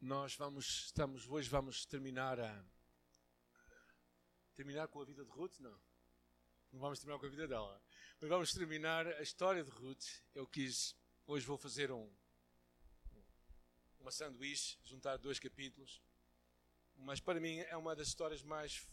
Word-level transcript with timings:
nós 0.00 0.34
vamos, 0.34 0.86
estamos, 0.86 1.28
hoje 1.28 1.48
vamos 1.48 1.84
terminar 1.84 2.40
a. 2.40 2.64
Terminar 4.54 4.88
com 4.88 5.00
a 5.00 5.04
vida 5.04 5.22
de 5.24 5.30
Ruth? 5.30 5.58
Não. 5.58 5.78
Não 6.72 6.80
vamos 6.80 6.98
terminar 6.98 7.18
com 7.18 7.26
a 7.26 7.28
vida 7.28 7.46
dela. 7.46 7.82
Mas 8.18 8.30
vamos 8.30 8.52
terminar 8.52 9.06
a 9.06 9.22
história 9.22 9.62
de 9.62 9.70
Ruth. 9.70 10.06
Eu 10.34 10.46
quis. 10.46 10.96
Hoje 11.26 11.44
vou 11.44 11.58
fazer 11.58 11.92
um. 11.92 12.10
Uma 13.98 14.10
sanduíche, 14.10 14.78
juntar 14.84 15.18
dois 15.18 15.38
capítulos. 15.38 16.00
Mas 16.96 17.20
para 17.20 17.38
mim 17.38 17.58
é 17.58 17.76
uma 17.76 17.94
das 17.94 18.08
histórias 18.08 18.42
mais 18.42 18.88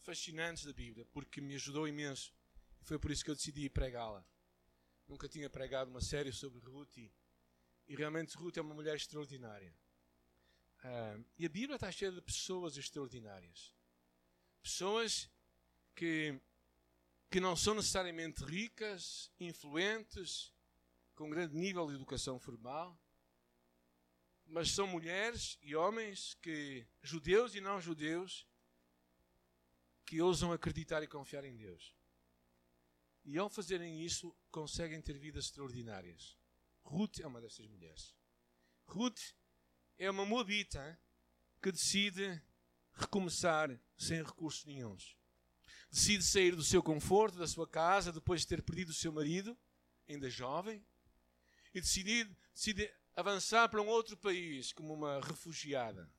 fascinantes 0.00 0.64
da 0.64 0.72
Bíblia, 0.72 1.06
porque 1.06 1.40
me 1.40 1.54
ajudou 1.54 1.86
imenso. 1.86 2.34
E 2.80 2.84
foi 2.84 2.98
por 2.98 3.12
isso 3.12 3.24
que 3.24 3.30
eu 3.30 3.36
decidi 3.36 3.70
pregá-la. 3.70 4.24
Nunca 5.06 5.28
tinha 5.28 5.48
pregado 5.48 5.90
uma 5.90 6.00
série 6.00 6.32
sobre 6.32 6.58
Ruth 6.60 6.96
e, 6.96 7.12
e 7.86 7.94
realmente 7.94 8.36
Ruth 8.36 8.56
é 8.56 8.60
uma 8.60 8.74
mulher 8.74 8.96
extraordinária. 8.96 9.72
Uh, 10.84 11.24
e 11.36 11.44
a 11.44 11.48
Bíblia 11.48 11.74
está 11.74 11.90
cheia 11.90 12.12
de 12.12 12.20
pessoas 12.22 12.76
extraordinárias. 12.76 13.72
Pessoas 14.62 15.28
que, 15.94 16.40
que 17.30 17.40
não 17.40 17.56
são 17.56 17.74
necessariamente 17.74 18.44
ricas, 18.44 19.30
influentes, 19.40 20.52
com 21.14 21.28
grande 21.28 21.56
nível 21.56 21.88
de 21.88 21.94
educação 21.94 22.38
formal, 22.38 22.96
mas 24.46 24.70
são 24.70 24.86
mulheres 24.86 25.58
e 25.62 25.74
homens 25.74 26.34
que, 26.34 26.86
judeus 27.02 27.54
e 27.54 27.60
não 27.60 27.80
judeus, 27.80 28.46
que 30.06 30.22
ousam 30.22 30.52
acreditar 30.52 31.02
e 31.02 31.08
confiar 31.08 31.44
em 31.44 31.56
Deus. 31.56 31.94
E 33.24 33.36
ao 33.36 33.50
fazerem 33.50 34.00
isso, 34.02 34.34
conseguem 34.50 35.02
ter 35.02 35.18
vidas 35.18 35.46
extraordinárias. 35.46 36.38
Ruth 36.82 37.20
é 37.20 37.26
uma 37.26 37.42
dessas 37.42 37.66
mulheres. 37.66 38.14
Ruth 38.86 39.34
é 39.98 40.10
uma 40.10 40.24
moabita 40.24 40.98
que 41.60 41.72
decide 41.72 42.40
recomeçar 42.94 43.78
sem 43.96 44.22
recursos 44.22 44.64
nenhums. 44.64 45.16
Decide 45.90 46.22
sair 46.22 46.54
do 46.54 46.62
seu 46.62 46.82
conforto, 46.82 47.38
da 47.38 47.46
sua 47.46 47.66
casa, 47.66 48.12
depois 48.12 48.42
de 48.42 48.46
ter 48.46 48.62
perdido 48.62 48.90
o 48.90 48.94
seu 48.94 49.12
marido, 49.12 49.56
ainda 50.08 50.30
jovem, 50.30 50.84
e 51.74 51.80
decide, 51.80 52.30
decide 52.54 52.92
avançar 53.16 53.68
para 53.68 53.82
um 53.82 53.88
outro 53.88 54.16
país 54.16 54.72
como 54.72 54.94
uma 54.94 55.20
refugiada. 55.20 56.10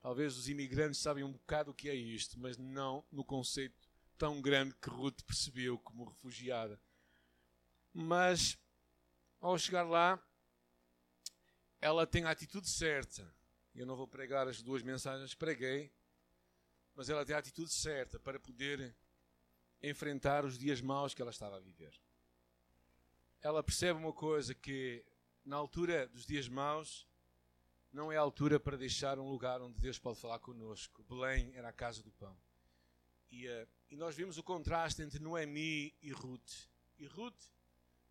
Talvez 0.00 0.36
os 0.36 0.48
imigrantes 0.48 1.00
sabem 1.00 1.24
um 1.24 1.32
bocado 1.32 1.72
o 1.72 1.74
que 1.74 1.88
é 1.88 1.94
isto, 1.94 2.38
mas 2.38 2.56
não 2.56 3.04
no 3.10 3.24
conceito 3.24 3.88
tão 4.16 4.40
grande 4.40 4.74
que 4.74 4.88
Ruth 4.88 5.22
percebeu 5.22 5.78
como 5.78 6.04
refugiada. 6.04 6.80
Mas, 7.92 8.58
ao 9.40 9.58
chegar 9.58 9.82
lá, 9.82 10.22
ela 11.80 12.06
tem 12.06 12.24
a 12.24 12.30
atitude 12.30 12.68
certa. 12.68 13.26
Eu 13.74 13.86
não 13.86 13.96
vou 13.96 14.06
pregar 14.06 14.46
as 14.48 14.62
duas 14.62 14.82
mensagens, 14.82 15.34
preguei, 15.34 15.90
mas 16.94 17.08
ela 17.08 17.24
tem 17.24 17.34
a 17.34 17.38
atitude 17.38 17.72
certa 17.72 18.18
para 18.18 18.38
poder 18.38 18.94
enfrentar 19.82 20.44
os 20.44 20.58
dias 20.58 20.80
maus 20.80 21.14
que 21.14 21.22
ela 21.22 21.30
estava 21.30 21.56
a 21.56 21.60
viver. 21.60 21.98
Ela 23.40 23.62
percebe 23.62 23.98
uma 23.98 24.12
coisa 24.12 24.54
que 24.54 25.04
na 25.44 25.56
altura 25.56 26.06
dos 26.08 26.26
dias 26.26 26.48
maus 26.48 27.06
não 27.92 28.12
é 28.12 28.16
a 28.16 28.20
altura 28.20 28.60
para 28.60 28.76
deixar 28.76 29.18
um 29.18 29.28
lugar 29.28 29.62
onde 29.62 29.80
Deus 29.80 29.98
pode 29.98 30.20
falar 30.20 30.38
conosco. 30.38 31.02
Belém 31.04 31.52
era 31.54 31.70
a 31.70 31.72
casa 31.72 32.02
do 32.02 32.12
pão. 32.12 32.36
E, 33.30 33.48
uh, 33.48 33.68
e 33.90 33.96
nós 33.96 34.14
vimos 34.14 34.36
o 34.36 34.42
contraste 34.42 35.02
entre 35.02 35.18
Noemi 35.18 35.94
e 36.02 36.12
Ruth. 36.12 36.68
E 36.98 37.06
Ruth, 37.06 37.40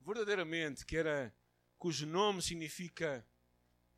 verdadeiramente, 0.02 0.86
que 0.86 0.98
era 0.98 1.34
cujo 1.78 2.08
nome 2.08 2.42
significa 2.42 3.26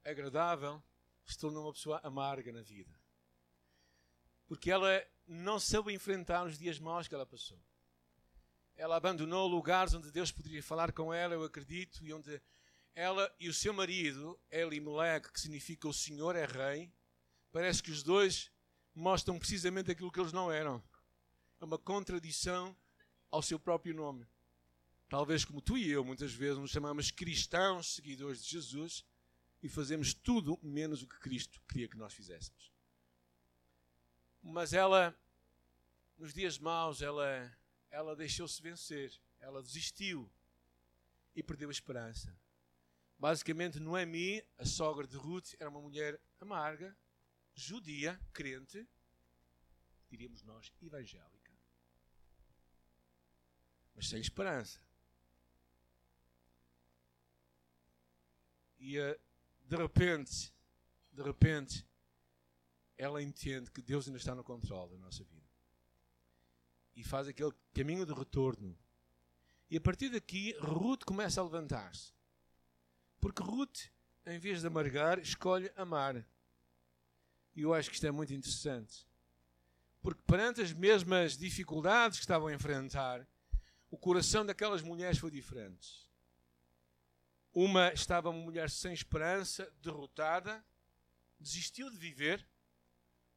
agradável, 0.03 0.81
se 1.25 1.37
tornou 1.37 1.63
uma 1.63 1.73
pessoa 1.73 1.99
amarga 2.03 2.51
na 2.51 2.61
vida. 2.61 2.99
Porque 4.47 4.69
ela 4.69 5.05
não 5.27 5.59
soube 5.59 5.93
enfrentar 5.93 6.45
os 6.45 6.57
dias 6.57 6.79
maus 6.79 7.07
que 7.07 7.15
ela 7.15 7.25
passou. 7.25 7.59
Ela 8.75 8.97
abandonou 8.97 9.47
lugares 9.47 9.93
onde 9.93 10.11
Deus 10.11 10.31
poderia 10.31 10.61
falar 10.63 10.91
com 10.91 11.13
ela, 11.13 11.33
eu 11.33 11.43
acredito, 11.43 12.03
e 12.03 12.11
onde 12.13 12.41
ela 12.93 13.33
e 13.39 13.47
o 13.47 13.53
seu 13.53 13.73
marido, 13.73 14.39
Elimelech, 14.49 15.31
que 15.31 15.39
significa 15.39 15.87
o 15.87 15.93
Senhor 15.93 16.35
é 16.35 16.45
Rei, 16.45 16.91
parece 17.51 17.81
que 17.81 17.91
os 17.91 18.03
dois 18.03 18.51
mostram 18.93 19.39
precisamente 19.39 19.91
aquilo 19.91 20.11
que 20.11 20.19
eles 20.19 20.33
não 20.33 20.51
eram. 20.51 20.83
É 21.59 21.65
uma 21.65 21.77
contradição 21.77 22.75
ao 23.29 23.41
seu 23.41 23.59
próprio 23.59 23.93
nome. 23.93 24.27
Talvez 25.07 25.45
como 25.45 25.61
tu 25.61 25.77
e 25.77 25.89
eu, 25.89 26.03
muitas 26.03 26.33
vezes, 26.33 26.57
nos 26.57 26.71
chamamos 26.71 27.11
cristãos, 27.11 27.95
seguidores 27.95 28.43
de 28.43 28.49
Jesus, 28.49 29.05
e 29.61 29.69
fazemos 29.69 30.13
tudo 30.13 30.59
menos 30.61 31.03
o 31.03 31.07
que 31.07 31.19
Cristo 31.19 31.61
queria 31.67 31.87
que 31.87 31.97
nós 31.97 32.13
fizéssemos. 32.13 32.71
Mas 34.41 34.73
ela, 34.73 35.15
nos 36.17 36.33
dias 36.33 36.57
maus, 36.57 37.01
ela, 37.01 37.55
ela 37.91 38.15
deixou-se 38.15 38.59
vencer, 38.61 39.13
ela 39.39 39.61
desistiu 39.61 40.31
e 41.35 41.43
perdeu 41.43 41.69
a 41.69 41.71
esperança. 41.71 42.35
Basicamente, 43.19 43.79
Noemi, 43.79 44.43
a 44.57 44.65
sogra 44.65 45.05
de 45.05 45.15
Ruth, 45.15 45.53
era 45.59 45.69
uma 45.69 45.79
mulher 45.79 46.19
amarga, 46.39 46.97
judia, 47.53 48.19
crente, 48.33 48.87
diríamos 50.09 50.41
nós, 50.41 50.73
evangélica, 50.81 51.51
mas 53.93 54.09
sem 54.09 54.19
esperança. 54.19 54.81
E 58.79 58.99
uh, 58.99 59.19
de 59.71 59.77
repente, 59.77 60.53
de 61.13 61.23
repente, 61.23 61.87
ela 62.97 63.23
entende 63.23 63.71
que 63.71 63.81
Deus 63.81 64.05
ainda 64.05 64.17
está 64.17 64.35
no 64.35 64.43
controle 64.43 64.91
da 64.91 64.97
nossa 64.97 65.23
vida. 65.23 65.49
E 66.93 67.05
faz 67.05 67.29
aquele 67.29 67.53
caminho 67.73 68.05
de 68.05 68.11
retorno. 68.13 68.77
E 69.69 69.77
a 69.77 69.81
partir 69.81 70.09
daqui, 70.09 70.53
Ruth 70.59 71.05
começa 71.05 71.39
a 71.39 71.43
levantar-se. 71.45 72.11
Porque 73.21 73.41
Ruth, 73.41 73.87
em 74.25 74.37
vez 74.37 74.59
de 74.59 74.67
amargar, 74.67 75.19
escolhe 75.19 75.71
amar. 75.77 76.17
E 77.55 77.61
eu 77.61 77.73
acho 77.73 77.89
que 77.89 77.95
isto 77.95 78.05
é 78.05 78.11
muito 78.11 78.33
interessante. 78.33 79.07
Porque 80.01 80.21
perante 80.27 80.59
as 80.59 80.73
mesmas 80.73 81.37
dificuldades 81.37 82.17
que 82.17 82.25
estavam 82.25 82.49
a 82.49 82.53
enfrentar, 82.53 83.25
o 83.89 83.97
coração 83.97 84.45
daquelas 84.45 84.81
mulheres 84.81 85.17
foi 85.17 85.31
diferente. 85.31 86.10
Uma 87.53 87.91
estava 87.91 88.29
uma 88.29 88.41
mulher 88.41 88.69
sem 88.69 88.93
esperança, 88.93 89.69
derrotada, 89.81 90.65
desistiu 91.37 91.89
de 91.89 91.97
viver. 91.97 92.47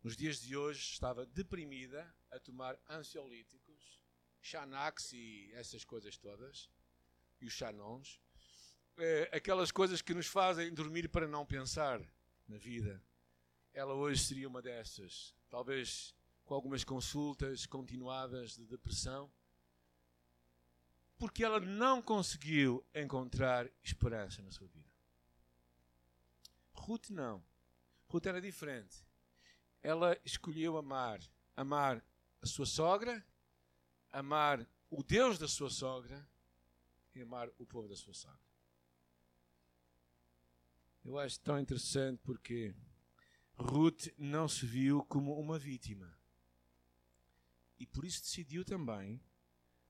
Nos 0.05 0.17
dias 0.17 0.41
de 0.41 0.57
hoje 0.57 0.81
estava 0.81 1.27
deprimida, 1.27 2.15
a 2.31 2.39
tomar 2.39 2.79
ansiolíticos, 2.89 4.01
Xanax 4.41 5.13
e 5.13 5.51
essas 5.55 5.85
coisas 5.85 6.17
todas, 6.17 6.71
e 7.41 7.47
os 7.47 7.53
Xanons. 7.53 8.21
É, 8.97 9.31
aquelas 9.33 9.73
coisas 9.73 10.01
que 10.01 10.15
nos 10.15 10.29
fazem 10.29 10.73
dormir 10.73 11.09
para 11.09 11.27
não 11.27 11.45
pensar 11.45 12.01
na 12.47 12.57
vida. 12.57 13.03
Ela 13.73 13.95
hoje 13.95 14.23
seria 14.23 14.47
uma 14.47 14.63
dessas. 14.63 15.35
Talvez 15.51 16.15
com 16.45 16.55
algumas 16.55 16.85
consultas 16.85 17.67
continuadas 17.67 18.55
de 18.55 18.65
depressão 18.65 19.29
porque 21.19 21.45
ela 21.45 21.61
não 21.61 22.03
conseguiu 22.03 22.85
encontrar 22.95 23.71
esperança 23.83 24.43
na 24.43 24.51
sua 24.51 24.67
vida. 24.69 24.89
Ruth 26.73 27.11
não. 27.11 27.43
Ruth 28.09 28.27
era 28.27 28.41
diferente. 28.41 29.05
Ela 29.83 30.19
escolheu 30.25 30.77
amar. 30.77 31.21
Amar 31.57 32.05
a 32.43 32.47
sua 32.47 32.67
sogra, 32.67 33.25
amar 34.11 34.69
o 34.91 35.03
Deus 35.03 35.39
da 35.39 35.47
sua 35.47 35.71
sogra 35.71 36.29
e 37.15 37.23
amar 37.23 37.49
o 37.59 37.65
povo 37.65 37.89
da 37.89 37.97
sua 37.97 38.13
sogra. 38.13 38.45
Eu 41.05 41.19
acho 41.19 41.39
tão 41.41 41.59
interessante 41.59 42.21
porque 42.25 42.75
Ruth 43.57 44.09
não 44.19 44.49
se 44.49 44.67
viu 44.67 45.05
como 45.05 45.39
uma 45.39 45.59
vítima. 45.59 46.13
E 47.79 47.87
por 47.87 48.05
isso 48.05 48.23
decidiu 48.23 48.65
também 48.65 49.23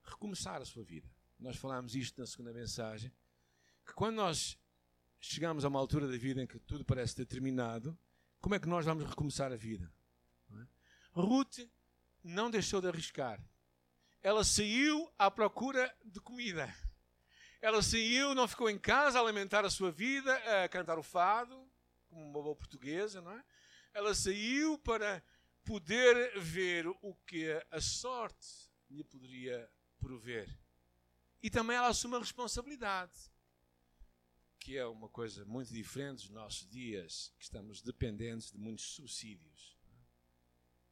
recomeçar 0.03 0.61
a 0.61 0.65
sua 0.65 0.83
vida 0.83 1.14
nós 1.45 1.57
falámos 1.57 1.95
isto 1.95 2.19
na 2.19 2.25
segunda 2.25 2.51
mensagem, 2.51 3.13
que 3.85 3.93
quando 3.93 4.15
nós 4.15 4.57
chegamos 5.19 5.63
a 5.63 5.67
uma 5.67 5.79
altura 5.79 6.07
da 6.07 6.17
vida 6.17 6.41
em 6.41 6.47
que 6.47 6.57
tudo 6.59 6.83
parece 6.83 7.15
determinado, 7.15 7.97
como 8.41 8.55
é 8.55 8.59
que 8.59 8.67
nós 8.67 8.83
vamos 8.83 9.07
recomeçar 9.07 9.51
a 9.51 9.55
vida? 9.55 9.93
Não 10.49 10.59
é? 10.59 10.67
Ruth 11.13 11.59
não 12.23 12.49
deixou 12.49 12.81
de 12.81 12.87
arriscar. 12.87 13.39
Ela 14.23 14.43
saiu 14.43 15.07
à 15.19 15.29
procura 15.29 15.95
de 16.03 16.19
comida. 16.19 16.75
Ela 17.61 17.83
saiu, 17.83 18.33
não 18.33 18.47
ficou 18.47 18.67
em 18.67 18.79
casa 18.79 19.19
a 19.19 19.21
alimentar 19.21 19.63
a 19.65 19.69
sua 19.69 19.91
vida, 19.91 20.35
a 20.63 20.67
cantar 20.67 20.97
o 20.97 21.03
fado, 21.03 21.55
como 22.09 22.23
uma 22.23 22.41
boa 22.41 22.55
portuguesa, 22.55 23.21
não 23.21 23.31
é? 23.31 23.43
Ela 23.93 24.15
saiu 24.15 24.79
para 24.79 25.23
poder 25.63 26.39
ver 26.39 26.87
o 26.87 27.15
que 27.27 27.51
a 27.69 27.79
sorte 27.79 28.47
lhe 28.89 29.03
poderia 29.03 29.69
prover. 29.99 30.64
E 31.45 31.49
também 31.51 31.77
ela 31.77 31.89
assume 31.89 32.15
a 32.15 32.19
responsabilidade. 32.19 33.31
que 34.59 34.75
é 34.75 34.85
uma 34.87 35.07
coisa 35.07 35.45
muito 35.45 35.71
diferente 35.71 36.23
dos 36.23 36.31
nossos 36.31 36.67
dias, 36.67 37.31
que 37.37 37.43
estamos 37.43 37.83
dependentes 37.83 38.51
de 38.51 38.57
muitos 38.57 38.85
subsídios. 38.95 39.77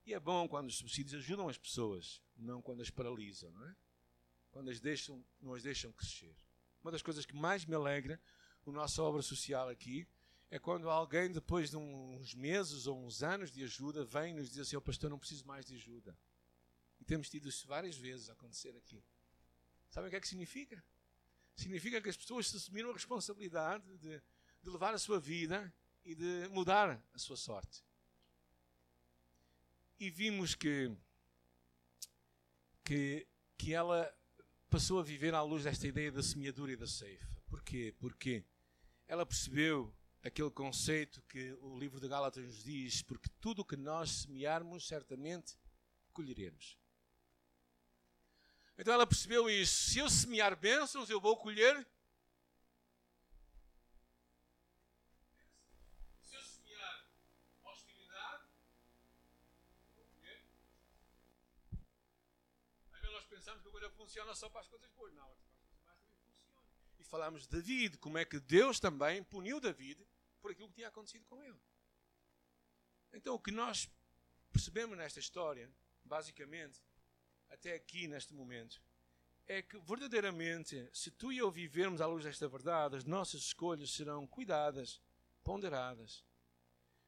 E 0.05 0.13
é 0.13 0.19
bom 0.19 0.47
quando 0.47 0.67
os 0.67 0.77
subsídios 0.77 1.15
ajudam 1.15 1.49
as 1.49 1.57
pessoas, 1.57 2.21
não 2.37 2.61
quando 2.61 2.83
as 2.83 2.91
paralisam, 2.91 3.49
não 3.49 3.65
é? 3.65 3.75
Quando 4.51 4.69
as 4.69 4.79
deixam, 4.79 5.25
não 5.41 5.55
as 5.55 5.63
deixam 5.63 5.91
crescer. 5.91 6.35
Uma 6.83 6.91
das 6.91 7.01
coisas 7.01 7.25
que 7.25 7.35
mais 7.35 7.65
me 7.65 7.73
alegra 7.73 8.21
na 8.63 8.73
nossa 8.73 9.01
obra 9.01 9.23
social 9.23 9.67
aqui 9.69 10.07
é 10.51 10.59
quando 10.59 10.87
alguém, 10.87 11.31
depois 11.31 11.71
de 11.71 11.77
uns 11.77 12.35
meses 12.35 12.85
ou 12.85 13.03
uns 13.03 13.23
anos 13.23 13.51
de 13.51 13.63
ajuda, 13.63 14.05
vem 14.05 14.33
e 14.33 14.35
nos 14.35 14.51
diz 14.51 14.59
assim: 14.59 14.75
oh, 14.75 14.81
pastor, 14.81 15.09
não 15.09 15.17
preciso 15.17 15.47
mais 15.47 15.65
de 15.65 15.73
ajuda. 15.73 16.15
E 16.99 17.03
temos 17.03 17.27
tido 17.27 17.49
isso 17.49 17.65
várias 17.65 17.97
vezes 17.97 18.29
acontecer 18.29 18.77
aqui. 18.77 19.03
Sabem 19.93 20.07
o 20.07 20.09
que 20.09 20.15
é 20.15 20.19
que 20.19 20.27
significa? 20.27 20.83
Significa 21.55 22.01
que 22.01 22.09
as 22.09 22.17
pessoas 22.17 22.51
assumiram 22.55 22.89
a 22.89 22.93
responsabilidade 22.93 23.85
de, 23.99 24.19
de 24.63 24.69
levar 24.71 24.91
a 24.91 24.97
sua 24.97 25.19
vida 25.19 25.71
e 26.03 26.15
de 26.15 26.47
mudar 26.49 26.99
a 27.13 27.17
sua 27.19 27.37
sorte. 27.37 27.85
E 29.99 30.09
vimos 30.09 30.55
que, 30.55 30.91
que, 32.83 33.27
que 33.55 33.71
ela 33.71 34.11
passou 34.67 34.99
a 34.99 35.03
viver 35.03 35.35
à 35.35 35.43
luz 35.43 35.63
desta 35.63 35.85
ideia 35.85 36.11
da 36.11 36.23
semeadura 36.23 36.71
e 36.71 36.75
da 36.75 36.87
ceifa. 36.87 37.29
Porquê? 37.45 37.93
Porque 37.99 38.43
ela 39.07 39.27
percebeu 39.27 39.95
aquele 40.23 40.49
conceito 40.49 41.21
que 41.29 41.53
o 41.61 41.77
livro 41.77 41.99
de 41.99 42.07
Gálatas 42.07 42.43
nos 42.43 42.63
diz, 42.63 43.03
porque 43.03 43.29
tudo 43.39 43.61
o 43.61 43.65
que 43.65 43.77
nós 43.77 44.09
semearmos, 44.23 44.87
certamente 44.87 45.55
colheremos. 46.11 46.82
Então 48.77 48.93
ela 48.93 49.05
percebeu 49.05 49.49
isso. 49.49 49.91
Se 49.91 49.99
eu 49.99 50.09
semear 50.09 50.55
bênçãos, 50.55 51.09
eu 51.09 51.21
vou 51.21 51.37
colher. 51.37 51.87
Se 56.21 56.35
eu 56.35 56.41
semear 56.41 57.07
hostilidade, 57.63 58.47
eu 59.85 60.03
vou 60.03 60.05
colher. 60.05 60.43
Nós 63.11 63.25
pensamos 63.25 63.61
que 63.61 63.67
a 63.67 63.71
coisa 63.71 63.89
funciona 63.91 64.33
só 64.33 64.49
para 64.49 64.61
as 64.61 64.67
coisas 64.67 64.89
boas. 64.91 65.13
Não, 65.13 65.29
funciona. 65.35 65.95
E 66.97 67.03
falámos 67.03 67.43
de 67.43 67.49
David, 67.49 67.97
como 67.99 68.17
é 68.17 68.25
que 68.25 68.39
Deus 68.39 68.79
também 68.79 69.23
puniu 69.23 69.59
David 69.59 70.03
por 70.41 70.51
aquilo 70.51 70.67
que 70.69 70.75
tinha 70.75 70.87
acontecido 70.87 71.25
com 71.25 71.43
ele. 71.43 71.61
Então, 73.13 73.35
o 73.35 73.39
que 73.39 73.51
nós 73.51 73.87
percebemos 74.51 74.97
nesta 74.97 75.19
história, 75.19 75.71
basicamente, 76.03 76.81
até 77.53 77.75
aqui 77.75 78.07
neste 78.07 78.33
momento, 78.33 78.81
é 79.45 79.61
que 79.61 79.77
verdadeiramente, 79.79 80.89
se 80.91 81.11
tu 81.11 81.31
e 81.31 81.37
eu 81.37 81.51
vivermos 81.51 82.01
à 82.01 82.07
luz 82.07 82.23
desta 82.23 82.47
verdade, 82.47 82.95
as 82.95 83.05
nossas 83.05 83.41
escolhas 83.41 83.91
serão 83.91 84.25
cuidadas, 84.25 85.01
ponderadas. 85.43 86.23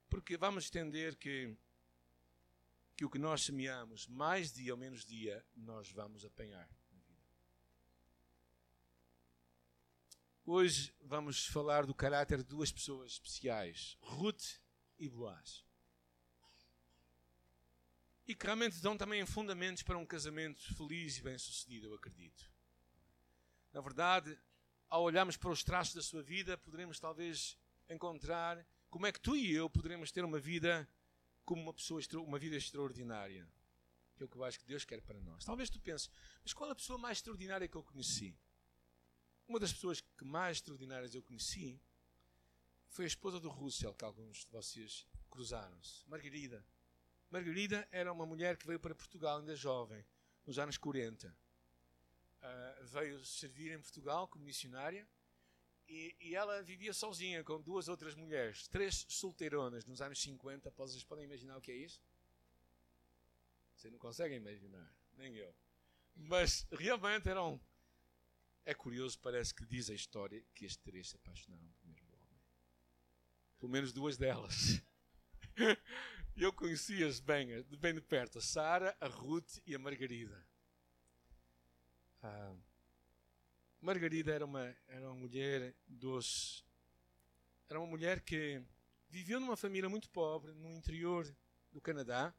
Porque 0.10 0.38
vamos 0.38 0.68
entender 0.68 1.16
que, 1.16 1.56
que 2.96 3.06
o 3.06 3.10
que 3.10 3.18
nós 3.18 3.44
semeamos, 3.44 4.08
mais 4.08 4.52
dia 4.52 4.74
ou 4.74 4.78
menos 4.78 5.04
dia, 5.04 5.44
nós 5.56 5.92
vamos 5.92 6.24
apanhar. 6.24 6.70
Hoje 10.46 10.94
vamos 11.02 11.48
falar 11.48 11.88
do 11.88 11.96
caráter 11.96 12.38
de 12.38 12.44
duas 12.44 12.72
pessoas 12.72 13.14
especiais, 13.14 13.98
Ruth 14.00 14.60
e 15.00 15.10
Boaz. 15.10 15.66
E 18.28 18.34
que 18.34 18.46
realmente 18.46 18.82
dão 18.82 18.98
também 18.98 19.26
fundamentos 19.26 19.84
para 19.84 19.98
um 19.98 20.06
casamento 20.06 20.74
feliz 20.76 21.18
e 21.18 21.22
bem-sucedido, 21.22 21.88
eu 21.88 21.94
acredito. 21.94 22.52
Na 23.72 23.82
verdade, 23.82 24.38
ao 24.90 25.04
olharmos 25.04 25.38
para 25.38 25.52
os 25.52 25.64
traços 25.64 25.94
da 25.94 26.02
sua 26.02 26.24
vida, 26.24 26.58
poderemos 26.58 27.00
talvez 27.00 27.58
encontrar 27.90 28.66
como 28.90 29.06
é 29.06 29.12
que 29.12 29.20
tu 29.20 29.36
e 29.36 29.54
eu 29.54 29.70
poderemos 29.70 30.12
ter 30.12 30.24
uma 30.24 30.40
vida 30.40 30.90
como 31.44 31.62
uma 31.62 31.74
pessoa, 31.74 32.02
uma 32.16 32.40
vida 32.40 32.56
extraordinária. 32.56 33.48
Que 34.16 34.24
é 34.24 34.26
o 34.26 34.30
que 34.30 34.38
eu 34.38 34.44
acho 34.44 34.60
que 34.60 34.66
Deus 34.66 34.86
quer 34.86 35.02
para 35.02 35.20
nós. 35.20 35.44
Talvez 35.44 35.70
tu 35.70 35.80
penses, 35.80 36.10
mas 36.44 36.54
qual 36.54 36.70
é 36.70 36.72
a 36.72 36.76
pessoa 36.76 36.98
mais 36.98 37.18
extraordinária 37.18 37.68
que 37.68 37.76
eu 37.76 37.84
conheci? 37.84 38.36
Uma 39.48 39.60
das 39.60 39.72
pessoas 39.72 40.02
que 40.02 40.26
mais 40.26 40.58
extraordinárias 40.58 41.14
eu 41.14 41.22
conheci 41.22 41.80
foi 42.88 43.06
a 43.06 43.08
esposa 43.08 43.40
do 43.40 43.50
Russell, 43.50 43.94
que 43.94 44.06
alguns 44.06 44.46
de 44.46 44.52
vocês 44.52 45.06
cruzaram-se, 45.30 46.08
Margarida. 46.08 46.66
Margarida 47.30 47.88
era 47.92 48.12
uma 48.12 48.26
mulher 48.26 48.58
que 48.58 48.66
veio 48.66 48.80
para 48.80 48.96
Portugal 48.96 49.40
ainda 49.40 49.56
jovem, 49.56 50.06
nos 50.46 50.60
anos 50.60 50.78
40. 50.78 51.28
Uh, 51.28 51.34
ah, 52.42 52.80
veio 52.84 53.26
servir 53.26 53.72
em 53.72 53.80
Portugal 53.80 54.28
como 54.28 54.46
missionária 54.46 55.08
e, 55.88 56.16
e, 56.20 56.36
ela 56.36 56.62
vivia 56.64 56.94
sozinha 56.94 57.44
com 57.44 57.62
duas 57.62 57.88
outras 57.88 58.16
mulheres, 58.16 58.68
três 58.68 59.06
solteironas 59.08 59.86
nos 59.86 60.02
anos 60.02 60.22
50. 60.22 60.72
Vocês 60.72 61.04
podem 61.04 61.26
imaginar 61.26 61.58
o 61.58 61.62
que 61.62 61.72
é 61.72 61.76
isso? 61.76 62.02
Vocês 63.76 63.92
não 63.92 64.00
conseguem 64.00 64.38
imaginar, 64.38 64.92
nem 65.18 65.36
eu. 65.36 65.54
Mas 66.16 66.66
realmente 66.72 67.30
eram 67.30 67.60
é 68.66 68.74
curioso, 68.74 69.20
parece 69.20 69.54
que 69.54 69.64
diz 69.66 69.92
a 69.92 69.94
história 69.94 70.44
que 70.56 70.66
as 70.66 70.76
três 70.76 71.10
se 71.10 71.16
apaixonaram 71.16 71.72
pelo 71.74 71.94
mesmo 71.94 72.16
homem. 72.16 72.42
Pelo 73.60 73.72
menos 73.72 73.94
duas 73.94 74.18
delas. 74.18 74.82
Eu 76.38 76.52
conhecia-as 76.52 77.22
bem, 77.22 77.64
bem 77.80 77.94
de 77.94 78.02
perto, 78.02 78.40
a 78.40 78.42
Sara, 78.42 78.94
a 79.00 79.08
Ruth 79.08 79.58
e 79.66 79.74
a 79.74 79.80
Margarida. 79.80 80.46
Ah, 82.22 82.54
Margarida 83.80 84.34
era 84.34 84.44
uma, 84.44 84.76
era 84.86 85.06
uma 85.06 85.16
mulher 85.16 85.74
doce. 85.88 86.62
Era 87.70 87.80
uma 87.80 87.88
mulher 87.88 88.20
que 88.20 88.62
viveu 89.10 89.40
numa 89.40 89.56
família 89.56 89.88
muito 89.88 90.10
pobre, 90.10 90.52
no 90.52 90.70
interior 90.74 91.26
do 91.72 91.80
Canadá, 91.80 92.34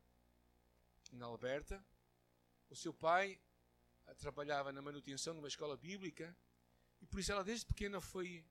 na 1.11 1.25
Alberta. 1.25 1.83
O 2.69 2.77
seu 2.77 2.93
pai 2.93 3.41
trabalhava 4.19 4.73
na 4.73 4.83
manutenção 4.83 5.33
de 5.33 5.39
uma 5.39 5.49
escola 5.49 5.75
bíblica 5.75 6.37
e 7.01 7.07
por 7.07 7.19
isso 7.19 7.33
ela 7.33 7.43
desde 7.43 7.65
pequena 7.65 7.99
foi 7.99 8.45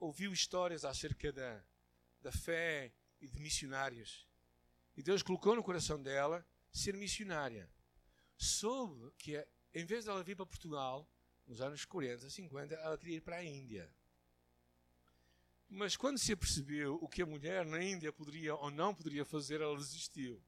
ouviu 0.00 0.32
histórias 0.32 0.84
acerca 0.84 1.32
da, 1.32 1.62
da 2.20 2.32
fé 2.32 2.92
e 3.20 3.28
de 3.28 3.38
missionários. 3.38 4.31
E 4.96 5.02
Deus 5.02 5.22
colocou 5.22 5.56
no 5.56 5.62
coração 5.62 6.02
dela 6.02 6.46
ser 6.70 6.96
missionária. 6.96 7.70
Soube 8.36 9.10
que 9.18 9.46
em 9.74 9.84
vez 9.84 10.04
de 10.04 10.10
ela 10.10 10.22
vir 10.22 10.36
para 10.36 10.46
Portugal, 10.46 11.08
nos 11.46 11.60
anos 11.60 11.84
40, 11.84 12.28
50, 12.28 12.74
ela 12.74 12.98
queria 12.98 13.16
ir 13.16 13.20
para 13.20 13.36
a 13.36 13.44
Índia. 13.44 13.92
Mas 15.68 15.96
quando 15.96 16.18
se 16.18 16.32
apercebeu 16.32 16.98
o 17.00 17.08
que 17.08 17.22
a 17.22 17.26
mulher 17.26 17.64
na 17.64 17.82
Índia 17.82 18.12
poderia 18.12 18.54
ou 18.54 18.70
não 18.70 18.94
poderia 18.94 19.24
fazer, 19.24 19.60
ela 19.60 19.76
desistiu. 19.76 20.42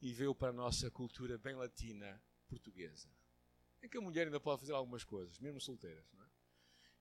E 0.00 0.12
veio 0.12 0.34
para 0.34 0.48
a 0.48 0.52
nossa 0.52 0.90
cultura 0.90 1.36
bem 1.36 1.54
latina 1.54 2.22
portuguesa 2.48 3.08
em 3.84 3.88
que 3.88 3.98
a 3.98 4.00
mulher 4.00 4.26
ainda 4.26 4.40
pode 4.40 4.60
fazer 4.60 4.72
algumas 4.72 5.04
coisas, 5.04 5.38
mesmo 5.38 5.60
solteiras. 5.60 6.10
Não 6.12 6.24
é? 6.24 6.28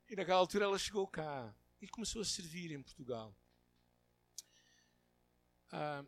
E 0.10 0.16
naquela 0.16 0.40
altura 0.40 0.66
ela 0.66 0.78
chegou 0.78 1.08
cá 1.08 1.56
e 1.82 1.88
começou 1.88 2.22
a 2.22 2.26
servir 2.26 2.72
em 2.72 2.82
Portugal. 2.82 3.34
Ah, 5.72 6.04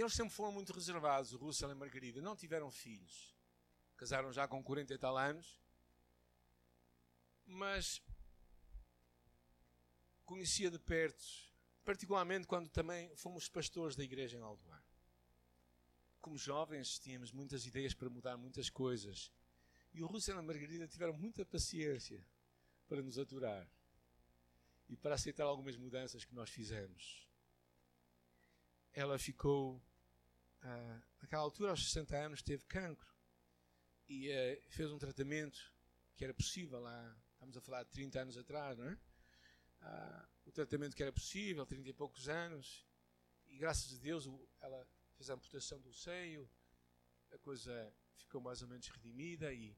eles 0.00 0.12
sempre 0.12 0.34
foram 0.34 0.52
muito 0.52 0.72
reservados, 0.72 1.32
o 1.32 1.38
Russell 1.38 1.70
e 1.70 1.72
a 1.72 1.74
Margarida. 1.74 2.20
Não 2.20 2.36
tiveram 2.36 2.70
filhos. 2.70 3.34
Casaram 3.96 4.32
já 4.32 4.46
com 4.46 4.62
40 4.62 4.92
e 4.92 4.98
tal 4.98 5.16
anos. 5.16 5.58
Mas 7.46 8.02
conhecia 10.24 10.70
de 10.70 10.78
perto, 10.78 11.24
particularmente 11.84 12.46
quando 12.46 12.68
também 12.68 13.14
fomos 13.16 13.48
pastores 13.48 13.96
da 13.96 14.04
igreja 14.04 14.36
em 14.36 14.42
Aldoar. 14.42 14.84
Como 16.20 16.36
jovens, 16.36 16.98
tínhamos 16.98 17.30
muitas 17.30 17.64
ideias 17.64 17.94
para 17.94 18.10
mudar 18.10 18.36
muitas 18.36 18.68
coisas 18.68 19.30
e 19.96 20.02
o 20.02 20.06
Russell 20.06 20.36
e 20.36 20.38
a 20.38 20.42
Margarida 20.42 20.86
tiveram 20.86 21.14
muita 21.14 21.42
paciência 21.42 22.22
para 22.86 23.00
nos 23.00 23.18
aturar 23.18 23.66
e 24.90 24.94
para 24.94 25.14
aceitar 25.14 25.44
algumas 25.44 25.74
mudanças 25.76 26.22
que 26.22 26.34
nós 26.34 26.50
fizemos. 26.50 27.25
Ela 28.96 29.18
ficou, 29.18 29.80
ah, 30.62 31.02
naquela 31.20 31.42
altura, 31.42 31.70
aos 31.70 31.84
60 31.84 32.16
anos, 32.16 32.42
teve 32.42 32.64
cancro 32.64 33.14
e 34.08 34.32
ah, 34.32 34.58
fez 34.70 34.90
um 34.90 34.98
tratamento 34.98 35.72
que 36.16 36.24
era 36.24 36.32
possível 36.32 36.80
lá, 36.80 37.16
estamos 37.34 37.56
a 37.58 37.60
falar 37.60 37.82
de 37.82 37.90
30 37.90 38.20
anos 38.20 38.38
atrás, 38.38 38.78
não 38.78 38.88
é? 38.88 38.98
Ah, 39.82 40.28
o 40.46 40.50
tratamento 40.50 40.96
que 40.96 41.02
era 41.02 41.12
possível, 41.12 41.66
30 41.66 41.90
e 41.90 41.92
poucos 41.92 42.26
anos, 42.26 42.86
e 43.48 43.58
graças 43.58 43.92
a 43.92 44.00
Deus 44.00 44.26
ela 44.62 44.88
fez 45.12 45.28
a 45.28 45.34
amputação 45.34 45.78
do 45.78 45.92
seio, 45.92 46.50
a 47.30 47.38
coisa 47.38 47.94
ficou 48.16 48.40
mais 48.40 48.62
ou 48.62 48.68
menos 48.68 48.88
redimida 48.88 49.52
e 49.52 49.76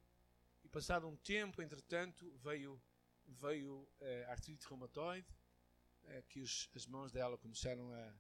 e 0.65 0.69
passado 0.69 1.09
um 1.09 1.17
tempo, 1.17 1.63
entretanto, 1.63 2.31
veio, 2.43 2.81
veio 3.27 3.89
eh, 4.01 4.25
a 4.29 4.33
artrite 4.33 4.67
reumatoide, 4.69 5.27
que 6.29 6.41
os, 6.41 6.69
as 6.75 6.87
mãos 6.87 7.13
dela 7.13 7.39
começaram 7.39 7.93
a. 7.93 8.15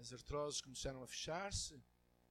as 0.00 0.12
artroses 0.12 0.60
começaram 0.60 1.02
a 1.02 1.06
fechar-se 1.06 1.82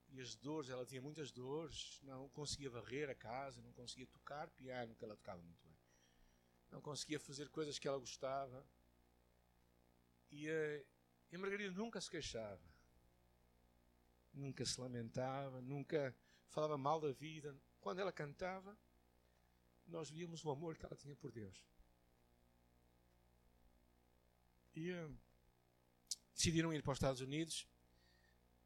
e 0.09 0.21
as 0.21 0.35
dores, 0.35 0.69
ela 0.69 0.85
tinha 0.85 1.01
muitas 1.01 1.31
dores, 1.31 1.99
não 2.03 2.29
conseguia 2.29 2.69
varrer 2.69 3.09
a 3.09 3.15
casa, 3.15 3.61
não 3.61 3.73
conseguia 3.73 4.07
tocar 4.07 4.49
piano, 4.51 4.95
que 4.95 5.03
ela 5.03 5.15
tocava 5.15 5.41
muito 5.41 5.61
bem. 5.63 5.75
não 6.71 6.81
conseguia 6.81 7.19
fazer 7.19 7.49
coisas 7.49 7.79
que 7.79 7.87
ela 7.87 7.97
gostava. 7.97 8.65
E 10.31 10.49
a, 10.49 10.83
e 11.31 11.35
a 11.35 11.39
Margarida 11.39 11.73
nunca 11.73 11.99
se 12.01 12.09
queixava, 12.09 12.61
nunca 14.33 14.65
se 14.65 14.79
lamentava, 14.79 15.61
nunca 15.61 16.15
falava 16.47 16.77
mal 16.77 16.99
da 16.99 17.11
vida. 17.11 17.55
Quando 17.79 17.99
ela 17.99 18.11
cantava, 18.11 18.77
nós 19.85 20.09
víamos 20.09 20.43
o 20.43 20.49
amor 20.49 20.77
que 20.77 20.85
ela 20.85 20.95
tinha 20.95 21.15
por 21.15 21.31
Deus. 21.31 21.63
E 24.75 24.91
uh, 24.91 25.17
decidiram 26.35 26.73
ir 26.73 26.83
para 26.83 26.91
os 26.91 26.97
Estados 26.97 27.21
Unidos. 27.21 27.67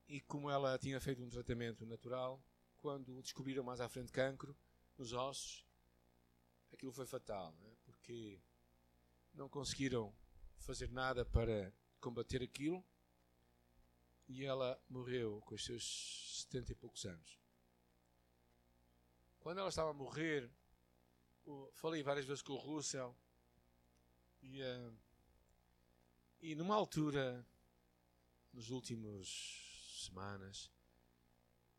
E 0.07 0.19
como 0.21 0.49
ela 0.49 0.77
tinha 0.77 0.99
feito 0.99 1.23
um 1.23 1.29
tratamento 1.29 1.85
natural, 1.85 2.43
quando 2.79 3.21
descobriram 3.21 3.63
mais 3.63 3.79
à 3.79 3.87
frente 3.87 4.11
cancro 4.11 4.57
nos 4.97 5.13
ossos, 5.13 5.63
aquilo 6.73 6.91
foi 6.91 7.05
fatal, 7.05 7.53
né? 7.61 7.75
porque 7.85 8.41
não 9.33 9.47
conseguiram 9.47 10.13
fazer 10.57 10.89
nada 10.89 11.23
para 11.23 11.71
combater 12.01 12.41
aquilo 12.41 12.83
e 14.27 14.43
ela 14.43 14.81
morreu 14.89 15.41
com 15.45 15.55
os 15.55 15.63
seus 15.63 16.41
setenta 16.41 16.71
e 16.71 16.75
poucos 16.75 17.05
anos. 17.05 17.39
Quando 19.39 19.59
ela 19.59 19.69
estava 19.69 19.91
a 19.91 19.93
morrer, 19.93 20.49
falei 21.73 22.03
várias 22.03 22.25
vezes 22.25 22.41
com 22.41 22.53
o 22.53 22.57
Russell 22.57 23.15
e, 24.41 24.61
uh, 24.61 24.97
e 26.41 26.55
numa 26.55 26.75
altura, 26.75 27.45
nos 28.53 28.69
últimos 28.69 30.05
semanas, 30.05 30.71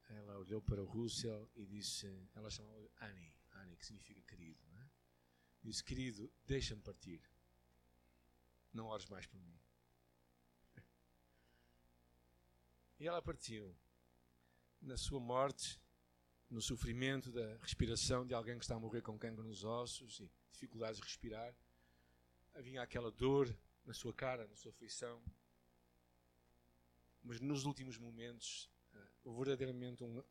ela 0.09 0.39
olhou 0.39 0.61
para 0.61 0.83
o 0.83 0.87
Russell 0.87 1.51
e 1.55 1.65
disse, 1.65 2.07
ela 2.35 2.51
chamou 2.51 2.91
Annie, 3.01 3.35
Annie 3.53 3.77
que 3.77 3.87
significa 3.87 4.23
querido, 4.23 4.61
não 4.69 4.81
é? 4.81 4.91
Disse, 5.63 5.85
querido, 5.85 6.33
deixa-me 6.47 6.83
partir. 6.83 7.23
Não 8.73 8.87
ores 8.87 9.07
mais 9.07 9.27
por 9.27 9.41
mim. 9.41 9.61
E 12.99 13.07
ela 13.07 13.23
partiu. 13.23 13.75
Na 14.81 14.97
sua 14.97 15.21
morte, 15.21 15.81
no 16.51 16.61
sofrimento 16.61 17.31
da 17.31 17.57
respiração 17.59 18.27
de 18.27 18.35
alguém 18.35 18.59
que 18.59 18.65
está 18.65 18.75
a 18.75 18.81
morrer 18.81 19.03
com 19.03 19.19
cancro 19.19 19.43
nos 19.45 19.65
ossos 19.65 20.21
e 20.21 20.31
dificuldades 20.51 20.99
de 20.99 21.07
respirar. 21.07 21.55
Havia 22.55 22.83
aquela 22.83 23.11
dor 23.11 23.55
na 23.85 23.95
sua 23.95 24.13
cara, 24.13 24.47
na 24.49 24.57
sua 24.57 24.73
feição. 24.73 25.23
Mas 27.23 27.41
nos 27.41 27.65
últimos 27.65 27.99
momentos, 27.99 28.71
uh, 29.25 29.35
verdadeiramente 29.37 30.03
um, 30.03 30.23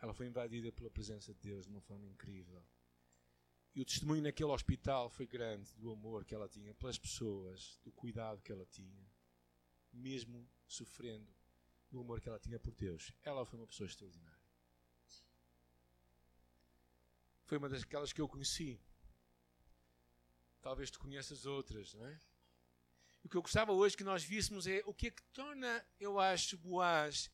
ela 0.00 0.12
foi 0.12 0.26
invadida 0.26 0.70
pela 0.72 0.90
presença 0.90 1.32
de 1.34 1.40
Deus 1.40 1.64
de 1.64 1.70
uma 1.70 1.80
forma 1.80 2.06
incrível. 2.06 2.62
E 3.74 3.80
o 3.80 3.84
testemunho 3.84 4.22
naquele 4.22 4.50
hospital 4.50 5.08
foi 5.08 5.26
grande 5.26 5.72
do 5.74 5.90
amor 5.90 6.24
que 6.24 6.34
ela 6.34 6.48
tinha 6.48 6.74
pelas 6.74 6.98
pessoas, 6.98 7.78
do 7.84 7.92
cuidado 7.92 8.42
que 8.42 8.50
ela 8.50 8.66
tinha, 8.66 9.06
mesmo 9.92 10.48
sofrendo, 10.66 11.32
do 11.90 12.00
amor 12.00 12.20
que 12.20 12.28
ela 12.28 12.38
tinha 12.38 12.58
por 12.58 12.74
Deus. 12.74 13.12
Ela 13.22 13.44
foi 13.44 13.58
uma 13.58 13.66
pessoa 13.66 13.86
extraordinária 13.86 14.48
foi 17.48 17.56
uma 17.56 17.68
daquelas 17.70 18.12
que 18.12 18.20
eu 18.20 18.28
conheci. 18.28 18.78
Talvez 20.60 20.90
tu 20.90 21.00
conheças 21.00 21.46
outras, 21.46 21.94
não 21.94 22.06
é? 22.06 22.20
O 23.28 23.30
que 23.30 23.36
eu 23.36 23.42
gostava 23.42 23.72
hoje 23.72 23.94
que 23.94 24.02
nós 24.02 24.24
víssemos 24.24 24.66
é 24.66 24.82
o 24.86 24.94
que 24.94 25.08
é 25.08 25.10
que 25.10 25.22
torna, 25.34 25.86
eu 26.00 26.18
acho, 26.18 26.56
Boaz 26.56 27.30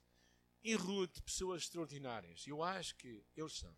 e 0.61 0.75
Ruth 0.75 1.21
pessoas 1.21 1.63
extraordinárias. 1.63 2.45
Eu 2.49 2.65
acho 2.65 2.97
que 2.97 3.25
eles 3.37 3.53
são, 3.53 3.73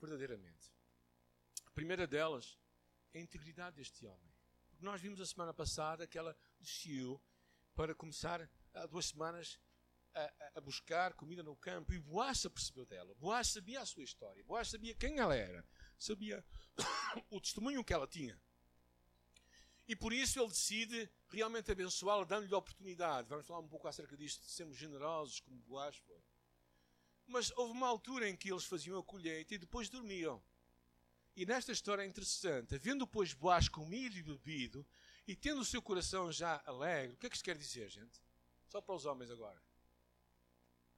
verdadeiramente. 0.00 0.72
A 1.66 1.70
primeira 1.72 2.06
delas 2.06 2.58
é 3.12 3.18
a 3.18 3.22
integridade 3.22 3.76
deste 3.76 4.06
homem. 4.06 4.34
Nós 4.80 4.98
vimos 5.02 5.20
a 5.20 5.26
semana 5.26 5.52
passada 5.52 6.06
que 6.06 6.16
ela 6.16 6.34
desceu 6.58 7.20
para 7.74 7.94
começar 7.94 8.48
há 8.72 8.86
duas 8.86 9.04
semanas 9.04 9.60
a, 10.14 10.32
a, 10.54 10.60
buscar 10.62 11.12
comida 11.12 11.42
no 11.42 11.54
campo 11.54 11.92
e 11.92 11.98
Boaz 11.98 12.38
se 12.38 12.46
apercebeu 12.46 12.86
dela. 12.86 13.14
Boaz 13.16 13.48
sabia 13.48 13.82
a 13.82 13.84
sua 13.84 14.04
história. 14.04 14.42
Boaz 14.44 14.68
sabia 14.68 14.94
quem 14.94 15.18
ela 15.18 15.36
era. 15.36 15.68
Sabia 15.98 16.42
o 17.28 17.38
testemunho 17.38 17.84
que 17.84 17.92
ela 17.92 18.06
tinha. 18.06 18.40
E 19.88 19.96
por 19.96 20.12
isso 20.12 20.38
ele 20.40 20.48
decide 20.48 21.10
realmente 21.28 21.70
abençoá-la, 21.70 22.24
dando-lhe 22.24 22.54
a 22.54 22.58
oportunidade. 22.58 23.28
Vamos 23.28 23.46
falar 23.46 23.60
um 23.60 23.68
pouco 23.68 23.88
acerca 23.88 24.16
disto, 24.16 24.42
de 24.42 24.50
sermos 24.50 24.76
generosos, 24.76 25.40
como 25.40 25.58
Boaz 25.62 25.96
foi. 25.96 26.22
Mas 27.26 27.50
houve 27.56 27.72
uma 27.72 27.88
altura 27.88 28.28
em 28.28 28.36
que 28.36 28.50
eles 28.50 28.64
faziam 28.64 28.98
a 28.98 29.02
colheita 29.02 29.54
e 29.54 29.58
depois 29.58 29.88
dormiam. 29.88 30.42
E 31.34 31.46
nesta 31.46 31.72
história 31.72 32.02
é 32.02 32.06
interessante, 32.06 32.74
havendo 32.74 33.06
pois 33.06 33.32
Boaz 33.32 33.68
comido 33.68 34.16
e 34.16 34.22
bebido, 34.22 34.86
e 35.26 35.34
tendo 35.34 35.60
o 35.60 35.64
seu 35.64 35.80
coração 35.80 36.30
já 36.30 36.62
alegre, 36.66 37.14
o 37.14 37.18
que 37.18 37.26
é 37.26 37.30
que 37.30 37.36
isto 37.36 37.44
quer 37.44 37.56
dizer, 37.56 37.88
gente? 37.88 38.20
Só 38.68 38.80
para 38.80 38.94
os 38.94 39.06
homens 39.06 39.30
agora. 39.30 39.60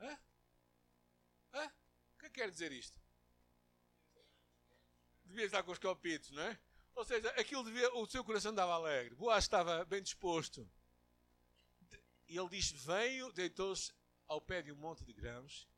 Hã? 0.01 0.19
Hã? 1.53 1.67
O 2.15 2.19
que 2.19 2.31
quer 2.31 2.51
dizer 2.51 2.73
isto? 2.73 3.01
Devia 5.25 5.47
estar 5.47 5.63
com 5.63 5.73
os 5.73 5.79
copitos, 5.79 6.31
não 6.31 6.43
é? 6.43 6.59
Ou 6.95 7.05
seja, 7.05 7.29
aquilo 7.31 7.65
devia, 7.65 7.93
o 7.95 8.07
seu 8.07 8.25
coração 8.25 8.53
andava 8.53 8.73
alegre. 8.73 9.15
Boaz 9.15 9.45
estava 9.45 9.85
bem 9.85 10.03
disposto. 10.03 10.69
E 12.29 12.39
ele 12.39 12.49
diz: 12.49 12.71
Veio, 12.71 13.33
deitou-se 13.33 13.93
ao 14.27 14.41
pé 14.41 14.63
de 14.63 14.73
um 14.73 14.77
monte 14.77 15.05
de 15.05 15.13
grãos, 15.13 15.69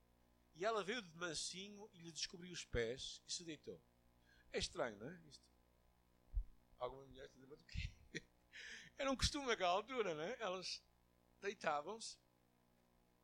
e 0.55 0.65
ela 0.65 0.85
veio 0.85 1.03
de 1.03 1.11
mansinho 1.17 1.89
e 1.93 1.99
lhe 2.01 2.13
descobriu 2.13 2.53
os 2.53 2.65
pés 2.65 3.23
e 3.27 3.33
se 3.33 3.45
deitou. 3.45 3.81
É 4.53 4.59
estranho, 4.59 4.97
não 4.99 5.09
é? 5.09 5.21
Isto. 5.27 5.45
Algumas 6.79 7.09
mulheres 7.09 7.33
dizem: 7.33 7.49
Mas 7.49 7.61
o 7.61 7.65
quê? 7.65 7.91
Era 8.99 9.11
um 9.11 9.17
costume 9.17 9.47
naquela 9.47 9.71
altura, 9.71 10.15
não 10.15 10.23
é? 10.23 10.37
Elas 10.39 10.83
deitavam-se 11.41 12.17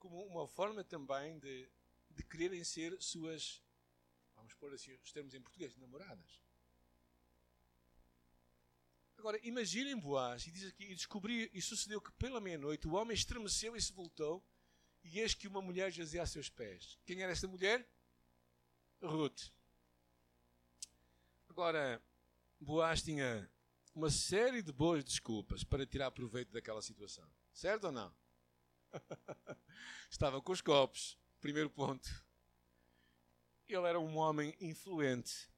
como 0.03 0.21
uma 0.27 0.49
forma 0.49 0.83
também 0.83 1.39
de, 1.39 1.71
de 2.11 2.25
quererem 2.25 2.65
ser 2.65 3.01
suas, 3.01 3.63
vamos 4.35 4.53
pôr 4.55 4.75
assim 4.75 4.93
os 4.95 5.13
termos 5.13 5.33
em 5.33 5.41
português, 5.41 5.77
namoradas. 5.77 6.42
Agora, 9.23 9.38
imaginem 9.45 9.97
Boaz, 9.97 10.49
e 10.49 10.50
diz 10.50 10.67
aqui, 10.67 10.83
e 10.83 10.97
descobri, 10.97 11.49
e 11.55 11.62
sucedeu 11.62 12.00
que 12.00 12.11
pela 12.14 12.41
meia-noite 12.41 12.88
o 12.88 12.95
homem 12.95 13.14
estremeceu 13.14 13.76
e 13.76 13.81
se 13.81 13.93
voltou, 13.93 14.45
e 15.05 15.21
eis 15.21 15.33
que 15.33 15.47
uma 15.47 15.62
mulher 15.62 15.93
jazia 15.93 16.23
a 16.23 16.26
seus 16.26 16.49
pés. 16.49 16.99
Quem 17.05 17.23
era 17.23 17.31
esta 17.31 17.47
mulher? 17.47 17.88
Ruth. 19.00 19.52
Agora, 21.49 22.02
Boaz 22.59 23.00
tinha 23.00 23.49
uma 23.95 24.11
série 24.11 24.61
de 24.61 24.73
boas 24.73 25.05
desculpas 25.05 25.62
para 25.62 25.87
tirar 25.87 26.11
proveito 26.11 26.50
daquela 26.50 26.83
situação. 26.83 27.31
Certo 27.52 27.85
ou 27.85 27.93
não? 27.93 28.12
Estava 30.11 30.43
com 30.43 30.50
os 30.50 30.61
copos. 30.61 31.17
Primeiro 31.41 31.71
ponto. 31.71 32.09
Ele 33.69 33.87
era 33.87 34.00
um 34.00 34.17
homem 34.17 34.52
influente. 34.61 35.49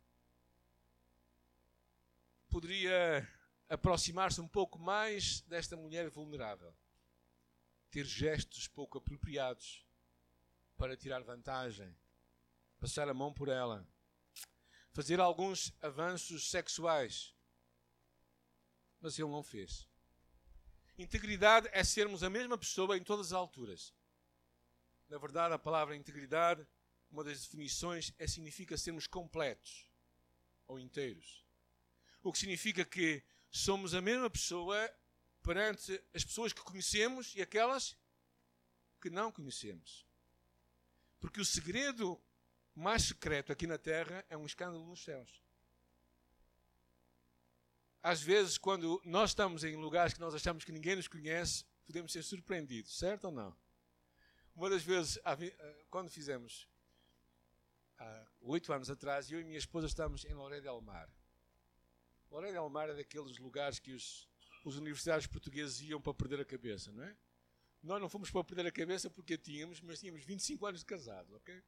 Poderia 2.50 3.26
aproximar-se 3.68 4.40
um 4.40 4.49
pouco 4.49 4.78
mais 4.78 5.40
desta 5.42 5.76
mulher 5.76 6.09
vulnerável. 6.11 6.75
Ter 7.90 8.04
gestos 8.04 8.68
pouco 8.68 8.99
apropriados 8.99 9.87
para 10.76 10.97
tirar 10.97 11.23
vantagem. 11.23 11.94
Passar 12.78 13.09
a 13.09 13.14
mão 13.14 13.33
por 13.33 13.49
ela. 13.49 13.87
Fazer 14.92 15.21
alguns 15.21 15.73
avanços 15.80 16.50
sexuais. 16.50 17.35
Mas 19.00 19.18
ele 19.18 19.28
não 19.28 19.42
fez. 19.42 19.88
Integridade 20.97 21.68
é 21.73 21.83
sermos 21.83 22.23
a 22.23 22.30
mesma 22.30 22.56
pessoa 22.56 22.97
em 22.97 23.02
todas 23.02 23.26
as 23.26 23.33
alturas. 23.33 23.92
Na 25.09 25.18
verdade, 25.18 25.54
a 25.54 25.59
palavra 25.59 25.97
integridade, 25.97 26.66
uma 27.11 27.25
das 27.25 27.42
definições, 27.42 28.12
é, 28.18 28.26
significa 28.26 28.78
sermos 28.78 29.06
completos 29.06 29.88
ou 30.66 30.78
inteiros. 30.78 31.44
O 32.23 32.33
que 32.33 32.38
significa 32.38 32.85
que 32.85 33.23
somos 33.58 33.94
a 33.94 34.00
mesma 34.00 34.28
pessoa 34.28 34.90
perante 35.42 36.02
as 36.14 36.25
pessoas 36.25 36.52
que 36.52 36.62
conhecemos 36.62 37.34
e 37.34 37.42
aquelas 37.42 37.96
que 39.00 39.11
não 39.11 39.30
conhecemos. 39.30 40.06
Porque 41.20 41.40
o 41.40 41.44
segredo 41.44 42.20
mais 42.75 43.02
secreto 43.02 43.52
aqui 43.52 43.66
na 43.66 43.78
terra 43.78 44.25
é 44.28 44.37
um 44.37 44.46
escândalo 44.46 44.84
nos 44.87 45.02
céus 45.04 45.44
às 48.04 48.20
vezes, 48.20 48.58
quando 48.58 49.00
nós 49.02 49.30
estamos 49.30 49.64
em 49.64 49.76
lugares 49.76 50.12
que 50.12 50.20
nós 50.20 50.34
achamos 50.34 50.62
que 50.62 50.70
ninguém 50.70 50.94
nos 50.94 51.08
conhece, 51.08 51.64
podemos 51.87 52.12
ser 52.12 52.23
surpreendidos, 52.23 52.99
certo 52.99 53.25
ou 53.25 53.32
não? 53.32 53.56
Uma 54.54 54.68
das 54.68 54.82
vezes, 54.82 55.18
eh, 55.25 55.84
quando 55.88 56.11
fizemos, 56.11 56.68
há 57.99 58.26
oito 58.42 58.70
anos 58.75 58.90
atrás, 58.90 59.32
eu 59.32 59.40
e 59.40 59.44
minha 59.44 59.56
esposa 59.56 59.87
estávamos 59.87 60.23
em 60.26 60.34
Loré 60.34 60.61
del 60.61 60.82
Mar. 60.82 61.08
Loré 62.35 62.50
del 62.50 62.69
Mar 62.69 62.91
é 62.91 62.95
daqueles 62.95 63.38
lugares 63.38 63.79
que 63.79 63.93
os, 63.93 64.29
os 64.64 64.76
universitários 64.76 65.25
portugueses 65.25 65.81
iam 65.83 66.00
para 66.00 66.12
perder 66.12 66.41
a 66.41 66.45
cabeça, 66.45 66.91
não 66.91 67.05
é? 67.05 67.17
Nós 67.81 68.00
não 68.00 68.09
fomos 68.09 68.29
para 68.29 68.43
perder 68.43 68.67
a 68.67 68.73
cabeça 68.73 69.09
porque 69.09 69.35
a 69.35 69.38
tínhamos, 69.38 69.81
mas 69.81 70.00
tínhamos 70.00 70.25
25 70.25 70.67
anos 70.67 70.81
de 70.81 70.87
casado, 70.87 71.37
ok? 71.37 71.62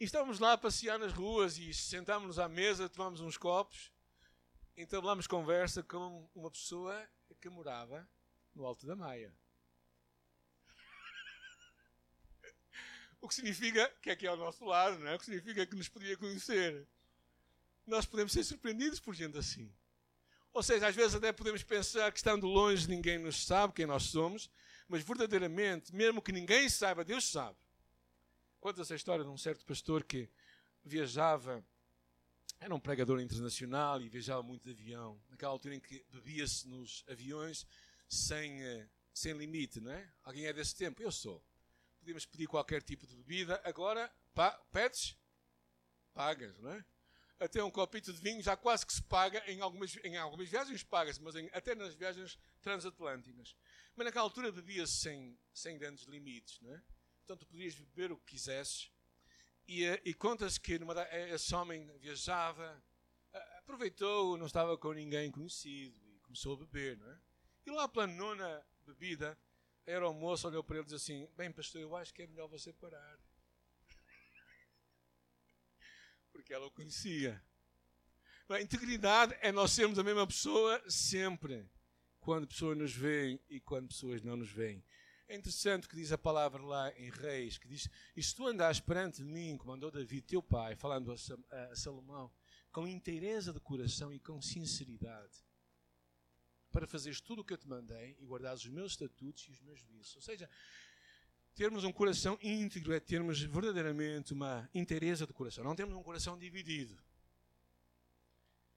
E 0.00 0.04
estávamos 0.04 0.38
lá 0.38 0.54
a 0.54 0.58
passear 0.58 0.98
nas 0.98 1.12
ruas 1.12 1.58
e 1.58 1.74
sentámos-nos 1.74 2.38
à 2.38 2.48
mesa, 2.48 2.88
tomámos 2.88 3.20
uns 3.20 3.36
copos 3.36 3.92
entablamos 4.74 5.26
conversa 5.26 5.82
com 5.82 6.30
uma 6.34 6.50
pessoa 6.50 7.06
que 7.38 7.50
morava 7.50 8.08
no 8.54 8.64
Alto 8.64 8.86
da 8.86 8.96
Maia. 8.96 9.36
O 13.20 13.28
que 13.28 13.34
significa 13.34 13.86
que 14.00 14.08
é 14.08 14.14
aqui 14.14 14.26
ao 14.26 14.36
nosso 14.36 14.64
lado, 14.64 14.98
não 14.98 15.08
é? 15.08 15.14
O 15.14 15.18
que 15.18 15.26
significa 15.26 15.66
que 15.66 15.76
nos 15.76 15.90
podia 15.90 16.16
conhecer. 16.16 16.88
Nós 17.86 18.06
podemos 18.06 18.32
ser 18.32 18.44
surpreendidos 18.44 19.00
por 19.00 19.14
gente 19.14 19.36
assim. 19.38 19.72
Ou 20.52 20.62
seja, 20.62 20.86
às 20.86 20.94
vezes 20.94 21.14
até 21.16 21.32
podemos 21.32 21.62
pensar 21.62 22.10
que 22.12 22.18
estando 22.18 22.46
longe 22.46 22.88
ninguém 22.88 23.18
nos 23.18 23.44
sabe 23.44 23.72
quem 23.72 23.86
nós 23.86 24.04
somos, 24.04 24.48
mas 24.88 25.02
verdadeiramente, 25.02 25.94
mesmo 25.94 26.22
que 26.22 26.30
ninguém 26.30 26.68
saiba, 26.68 27.04
Deus 27.04 27.28
sabe. 27.28 27.58
Conta-se 28.60 28.92
a 28.92 28.96
história 28.96 29.24
de 29.24 29.30
um 29.30 29.36
certo 29.36 29.64
pastor 29.66 30.04
que 30.04 30.30
viajava, 30.84 31.64
era 32.60 32.74
um 32.74 32.80
pregador 32.80 33.20
internacional 33.20 34.00
e 34.00 34.08
viajava 34.08 34.42
muito 34.42 34.62
de 34.62 34.70
avião. 34.70 35.20
Naquela 35.28 35.52
altura 35.52 35.74
em 35.74 35.80
que 35.80 36.04
bebia-se 36.08 36.68
nos 36.68 37.04
aviões 37.08 37.66
sem, 38.08 38.62
eh, 38.62 38.88
sem 39.12 39.32
limite, 39.32 39.80
não 39.80 39.90
é? 39.90 40.08
Alguém 40.22 40.46
é 40.46 40.52
desse 40.52 40.74
tempo? 40.74 41.02
Eu 41.02 41.10
sou. 41.10 41.44
Podíamos 41.98 42.24
pedir 42.26 42.46
qualquer 42.46 42.82
tipo 42.82 43.06
de 43.06 43.16
bebida, 43.16 43.60
agora 43.64 44.10
pa 44.34 44.52
pedes, 44.70 45.16
pagas, 46.14 46.58
não 46.60 46.70
é? 46.70 46.84
Até 47.40 47.62
um 47.62 47.70
copito 47.70 48.12
de 48.12 48.20
vinho 48.20 48.42
já 48.42 48.56
quase 48.56 48.86
que 48.86 48.92
se 48.92 49.02
paga 49.02 49.42
em 49.50 49.60
algumas, 49.60 49.96
em 50.04 50.16
algumas 50.16 50.48
viagens, 50.48 50.82
paga-se, 50.82 51.20
mas 51.20 51.34
em, 51.34 51.50
até 51.52 51.74
nas 51.74 51.94
viagens 51.94 52.38
transatlânticas. 52.62 53.56
Mas 53.96 54.06
naquela 54.06 54.24
altura 54.24 54.52
bebia-se 54.52 54.94
sem, 54.94 55.38
sem 55.52 55.76
grandes 55.76 56.04
limites, 56.04 56.60
não 56.60 56.74
é? 56.74 56.82
Portanto, 57.18 57.46
podias 57.46 57.74
beber 57.74 58.12
o 58.12 58.18
que 58.18 58.34
quisesses. 58.34 58.90
E, 59.66 59.84
eh, 59.84 60.00
e 60.04 60.14
conta-se 60.14 60.60
que 60.60 60.78
numa, 60.78 61.00
eh, 61.02 61.34
esse 61.34 61.54
homem 61.54 61.90
viajava, 61.98 62.82
aproveitou, 63.58 64.36
não 64.36 64.46
estava 64.46 64.76
com 64.76 64.92
ninguém 64.92 65.30
conhecido 65.30 65.98
e 66.06 66.20
começou 66.20 66.54
a 66.54 66.58
beber, 66.58 66.98
não 66.98 67.10
é? 67.10 67.18
E 67.66 67.70
lá 67.70 67.88
pela 67.88 68.06
nona 68.06 68.64
bebida, 68.86 69.38
era 69.86 70.08
o 70.08 70.12
moço, 70.12 70.46
olhou 70.46 70.62
para 70.62 70.76
ele 70.76 70.86
e 70.86 70.90
disse 70.90 71.12
assim: 71.12 71.28
Bem, 71.34 71.50
pastor, 71.50 71.80
eu 71.80 71.96
acho 71.96 72.12
que 72.12 72.22
é 72.22 72.26
melhor 72.26 72.46
você 72.46 72.72
parar. 72.72 73.18
Porque 76.34 76.52
ela 76.52 76.66
o 76.66 76.70
conhecia. 76.72 77.40
A 78.48 78.60
integridade 78.60 79.36
é 79.40 79.52
nós 79.52 79.70
sermos 79.70 80.00
a 80.00 80.02
mesma 80.02 80.26
pessoa 80.26 80.82
sempre 80.90 81.70
quando 82.18 82.48
pessoas 82.48 82.76
nos 82.76 82.92
veem 82.92 83.40
e 83.48 83.60
quando 83.60 83.86
pessoas 83.86 84.20
não 84.20 84.36
nos 84.36 84.50
veem. 84.50 84.84
É 85.28 85.36
interessante 85.36 85.88
que 85.88 85.94
diz 85.94 86.10
a 86.10 86.18
palavra 86.18 86.60
lá 86.60 86.92
em 86.98 87.08
Reis, 87.08 87.56
que 87.56 87.68
diz, 87.68 87.88
e 88.16 88.22
se 88.22 88.34
tu 88.34 88.48
andares 88.48 88.80
perante 88.80 89.22
mim, 89.22 89.56
como 89.56 89.72
andou 89.72 89.92
David, 89.92 90.26
teu 90.26 90.42
pai, 90.42 90.74
falando 90.74 91.12
a 91.12 91.76
Salomão, 91.76 92.30
com 92.72 92.86
inteireza 92.86 93.52
de 93.52 93.60
coração 93.60 94.12
e 94.12 94.18
com 94.18 94.42
sinceridade, 94.42 95.38
para 96.72 96.84
fazeres 96.84 97.20
tudo 97.20 97.42
o 97.42 97.44
que 97.44 97.52
eu 97.52 97.58
te 97.58 97.68
mandei 97.68 98.16
e 98.18 98.26
guardares 98.26 98.64
os 98.64 98.70
meus 98.70 98.92
estatutos 98.92 99.44
e 99.44 99.52
os 99.52 99.60
meus 99.60 99.78
juízos. 99.78 100.16
Ou 100.16 100.22
seja, 100.22 100.50
termos 101.54 101.84
um 101.84 101.92
coração 101.92 102.38
íntegro 102.42 102.92
é 102.92 103.00
termos 103.00 103.40
verdadeiramente 103.40 104.32
uma 104.32 104.68
inteireza 104.74 105.26
de 105.26 105.32
coração. 105.32 105.64
Não 105.64 105.76
temos 105.76 105.94
um 105.94 106.02
coração 106.02 106.38
dividido 106.38 106.96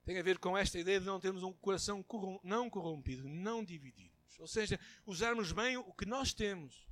tem 0.08 0.18
a 0.18 0.24
ver 0.24 0.40
com 0.40 0.58
esta 0.58 0.80
ideia 0.80 1.02
de 1.02 1.06
não 1.06 1.20
termos 1.20 1.44
um 1.44 1.52
coração 1.52 2.04
não 2.42 2.70
corrompido, 2.70 3.28
não 3.28 3.62
dividido. 3.62 4.16
Ou 4.40 4.48
seja, 4.48 4.80
usarmos 5.06 5.52
bem 5.52 5.76
o 5.76 5.92
que 5.92 6.06
nós 6.06 6.34
temos. 6.34 6.88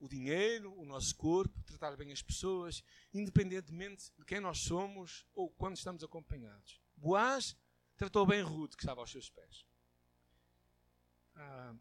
O 0.00 0.08
dinheiro, 0.08 0.72
o 0.80 0.86
nosso 0.86 1.14
corpo, 1.16 1.62
tratar 1.64 1.94
bem 1.98 2.10
as 2.12 2.22
pessoas, 2.22 2.82
independentemente 3.12 4.10
de 4.18 4.24
quem 4.24 4.40
nós 4.40 4.60
somos 4.60 5.26
ou 5.34 5.50
quando 5.50 5.76
estamos 5.76 6.02
acompanhados. 6.02 6.80
Boaz 6.96 7.54
tratou 7.94 8.24
bem 8.24 8.40
Ruth, 8.40 8.74
que 8.74 8.82
estava 8.82 9.02
aos 9.02 9.10
seus 9.10 9.28
pés. 9.28 9.66
Ah, 11.34 11.74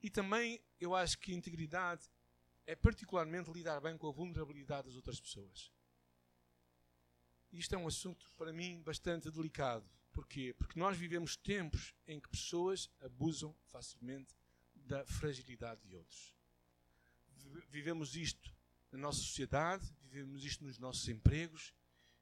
e 0.00 0.08
também 0.08 0.58
eu 0.80 0.94
acho 0.94 1.18
que 1.18 1.34
integridade 1.34 2.08
é 2.66 2.74
particularmente 2.74 3.50
lidar 3.50 3.80
bem 3.80 3.96
com 3.96 4.08
a 4.08 4.12
vulnerabilidade 4.12 4.88
das 4.88 4.96
outras 4.96 5.20
pessoas. 5.20 5.72
Isto 7.52 7.74
é 7.74 7.78
um 7.78 7.86
assunto, 7.86 8.28
para 8.36 8.52
mim, 8.52 8.82
bastante 8.82 9.30
delicado. 9.30 9.88
Porquê? 10.12 10.54
Porque 10.58 10.78
nós 10.78 10.96
vivemos 10.96 11.36
tempos 11.36 11.94
em 12.06 12.18
que 12.18 12.28
pessoas 12.28 12.90
abusam 13.00 13.54
facilmente 13.66 14.34
da 14.74 15.06
fragilidade 15.06 15.80
de 15.86 15.94
outros. 15.94 16.34
Vivemos 17.68 18.16
isto 18.16 18.54
na 18.90 18.98
nossa 18.98 19.20
sociedade, 19.20 19.86
vivemos 20.02 20.44
isto 20.44 20.64
nos 20.64 20.78
nossos 20.78 21.08
empregos, 21.08 21.72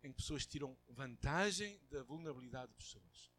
em 0.02 0.10
que 0.10 0.16
pessoas 0.16 0.46
tiram 0.46 0.76
vantagem 0.88 1.80
da 1.90 2.02
vulnerabilidade 2.02 2.68
de 2.68 2.76
pessoas 2.76 3.34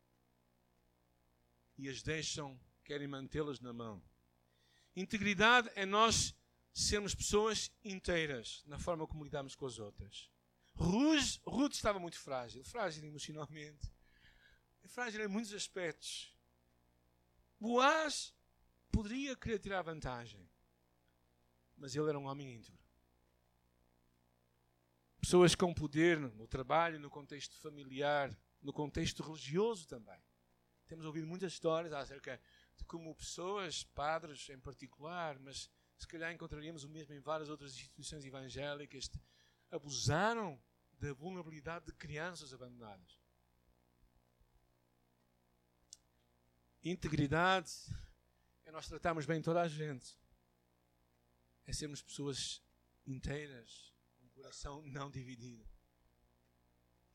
e 1.78 1.90
as 1.90 2.02
deixam, 2.02 2.60
querem 2.84 3.08
mantê-las 3.08 3.60
na 3.60 3.74
mão. 3.74 4.02
Integridade 4.96 5.70
é 5.76 5.86
nós 5.86 6.34
sermos 6.76 7.16
pessoas 7.16 7.72
inteiras 7.86 8.62
na 8.68 8.78
forma 8.78 9.08
como 9.08 9.24
lidamos 9.24 9.56
com 9.56 9.66
as 9.66 9.80
outras. 9.80 10.30
Ruth, 10.76 11.40
Ruth 11.48 11.74
estava 11.74 11.98
muito 11.98 12.20
frágil, 12.20 12.66
frágil 12.66 13.06
emocionalmente, 13.06 13.90
frágil 14.84 15.24
em 15.24 15.28
muitos 15.28 15.54
aspectos. 15.54 16.36
Boaz 17.58 18.36
poderia 18.92 19.38
querer 19.38 19.60
tirar 19.60 19.82
vantagem, 19.84 20.50
mas 21.78 21.96
ele 21.96 22.10
era 22.10 22.20
um 22.20 22.26
homem 22.26 22.56
íntegro. 22.56 22.84
Pessoas 25.22 25.56
com 25.56 25.74
poder 25.74 26.20
no 26.20 26.46
trabalho, 26.46 27.00
no 27.00 27.10
contexto 27.10 27.56
familiar, 27.56 28.38
no 28.62 28.74
contexto 28.74 29.24
religioso 29.24 29.88
também. 29.88 30.22
Temos 30.88 31.06
ouvido 31.06 31.26
muitas 31.26 31.54
histórias 31.54 31.94
acerca 31.94 32.40
de 32.76 32.84
como 32.84 33.16
pessoas, 33.16 33.84
padres 33.84 34.50
em 34.50 34.60
particular, 34.60 35.40
mas 35.40 35.70
se 35.98 36.08
calhar 36.08 36.32
encontraríamos 36.32 36.84
o 36.84 36.90
mesmo 36.90 37.14
em 37.14 37.20
várias 37.20 37.50
outras 37.50 37.74
instituições 37.74 38.26
evangélicas, 38.26 39.10
abusaram 39.72 40.62
da 41.00 41.14
vulnerabilidade 41.14 41.86
de 41.86 41.94
crianças 41.94 42.54
abandonadas. 42.54 43.20
Integridade 46.84 47.72
é 48.66 48.72
nós 48.72 48.88
tratarmos 48.88 49.26
bem 49.26 49.42
toda 49.42 49.62
a 49.62 49.68
gente. 49.68 50.18
É 51.66 51.74
sermos 51.74 52.02
pessoas 52.02 52.62
inteiras, 53.08 53.92
com 54.16 54.26
um 54.26 54.30
coração 54.30 54.82
não 54.84 55.10
dividido. 55.10 55.68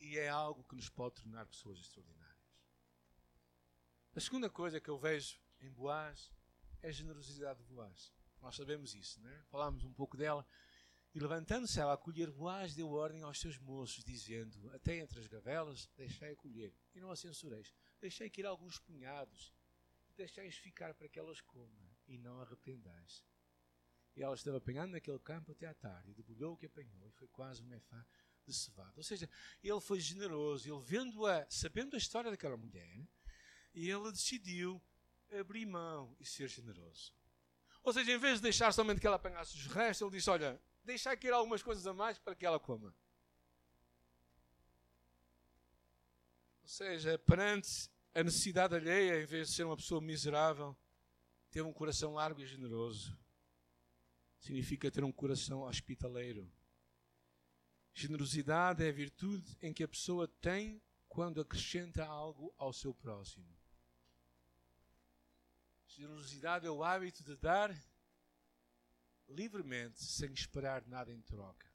E 0.01 0.19
é 0.19 0.29
algo 0.29 0.64
que 0.64 0.75
nos 0.75 0.88
pode 0.88 1.23
tornar 1.23 1.47
pessoas 1.47 1.79
extraordinárias. 1.79 2.31
A 4.14 4.21
segunda 4.21 4.51
coisa 4.51 4.81
que 4.81 4.90
eu 4.90 4.99
vejo 4.99 5.38
em 5.61 5.71
Boaz 5.71 6.33
é 6.83 6.88
a 6.88 6.93
generosidade 6.93 7.61
de 7.61 7.64
Boaz. 7.66 8.12
Nós 8.40 8.57
sabemos 8.57 8.94
isso, 8.94 9.20
né? 9.20 9.44
falámos 9.50 9.85
um 9.85 9.92
pouco 9.92 10.16
dela 10.16 10.46
e 11.12 11.18
levantando-se 11.18 11.81
ela 11.81 11.94
a 11.94 11.96
colher 11.96 12.31
boaz, 12.31 12.74
deu 12.74 12.88
ordem 12.92 13.22
aos 13.22 13.40
seus 13.40 13.59
moços, 13.59 14.05
dizendo: 14.05 14.70
Até 14.72 14.96
entre 14.96 15.18
as 15.18 15.26
gavelas 15.26 15.88
deixei 15.96 16.33
a 16.33 16.37
colher, 16.37 16.72
e 16.94 17.00
não 17.00 17.11
a 17.11 17.16
censureis. 17.16 17.74
Deixei 18.00 18.31
que 18.31 18.40
ir 18.40 18.46
alguns 18.46 18.79
punhados, 18.79 19.53
e 20.09 20.14
deixei-os 20.14 20.55
ficar 20.55 20.94
para 20.94 21.09
que 21.09 21.18
elas 21.18 21.40
comam, 21.40 21.90
e 22.07 22.16
não 22.16 22.40
arrependais. 22.40 23.24
E 24.14 24.22
ela 24.22 24.37
estava 24.37 24.59
apanhando 24.59 24.92
naquele 24.92 25.18
campo 25.18 25.50
até 25.50 25.66
à 25.66 25.74
tarde, 25.74 26.12
e 26.12 26.14
debulhou 26.14 26.55
o 26.55 26.57
que 26.57 26.66
apanhou, 26.66 27.09
e 27.09 27.12
foi 27.12 27.26
quase 27.26 27.61
um 27.61 27.66
mefá 27.66 28.07
de 28.46 28.55
cevada. 28.55 28.94
Ou 28.96 29.03
seja, 29.03 29.29
ele 29.64 29.81
foi 29.81 29.98
generoso, 29.98 30.72
ele 30.72 30.81
vendo-a, 30.85 31.44
sabendo 31.50 31.96
a 31.96 31.98
história 31.98 32.31
daquela 32.31 32.57
mulher, 32.57 33.05
e 33.74 33.90
ele 33.90 34.12
decidiu 34.12 34.81
abrir 35.33 35.66
mão 35.66 36.16
e 36.20 36.24
ser 36.24 36.48
generoso. 36.48 37.12
Ou 37.83 37.93
seja, 37.93 38.12
em 38.12 38.19
vez 38.19 38.37
de 38.37 38.43
deixar 38.43 38.73
somente 38.73 39.01
que 39.01 39.07
ela 39.07 39.16
apanhasse 39.16 39.57
os 39.57 39.66
restos, 39.66 40.03
ele 40.07 40.16
disse: 40.16 40.31
Olha, 40.31 40.61
deixar 40.85 41.12
aqui 41.12 41.29
algumas 41.31 41.62
coisas 41.62 41.87
a 41.87 41.95
mais 41.95 42.19
para 42.19 42.35
que 42.35 42.45
ela 42.45 42.59
coma. 42.59 42.95
Ou 46.62 46.69
seja, 46.69 47.19
perante 47.19 47.90
a 48.14 48.23
necessidade 48.23 48.75
alheia, 48.75 49.23
em 49.23 49.27
vez 49.27 49.49
de 49.49 49.55
ser 49.55 49.64
uma 49.64 49.77
pessoa 49.77 50.01
miserável, 50.01 50.77
ter 51.51 51.62
um 51.62 51.73
coração 51.73 52.14
largo 52.14 52.40
e 52.40 52.47
generoso. 52.47 53.16
Significa 54.38 54.90
ter 54.90 55.05
um 55.05 55.12
coração 55.12 55.62
hospitaleiro. 55.62 56.51
Generosidade 57.93 58.85
é 58.85 58.88
a 58.88 58.93
virtude 58.93 59.57
em 59.61 59.73
que 59.73 59.83
a 59.83 59.88
pessoa 59.88 60.29
tem 60.40 60.81
quando 61.09 61.40
acrescenta 61.40 62.05
algo 62.07 62.55
ao 62.57 62.73
seu 62.73 62.95
próximo. 62.95 63.60
Generosidade 65.96 66.66
é 66.66 66.70
o 66.70 66.85
hábito 66.85 67.22
de 67.24 67.37
dar 67.37 67.74
livremente, 69.29 70.03
sem 70.03 70.33
esperar 70.33 70.87
nada 70.87 71.12
em 71.12 71.20
troca. 71.22 71.68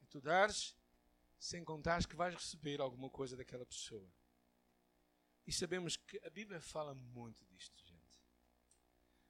E 0.00 0.06
tu 0.06 0.20
dares 0.20 0.76
sem 1.38 1.64
contar 1.64 2.06
que 2.06 2.16
vais 2.16 2.34
receber 2.34 2.80
alguma 2.80 3.10
coisa 3.10 3.36
daquela 3.36 3.66
pessoa. 3.66 4.08
E 5.46 5.52
sabemos 5.52 5.96
que 5.96 6.20
a 6.24 6.30
Bíblia 6.30 6.60
fala 6.60 6.94
muito 6.94 7.44
disto, 7.46 7.78
gente. 7.84 8.22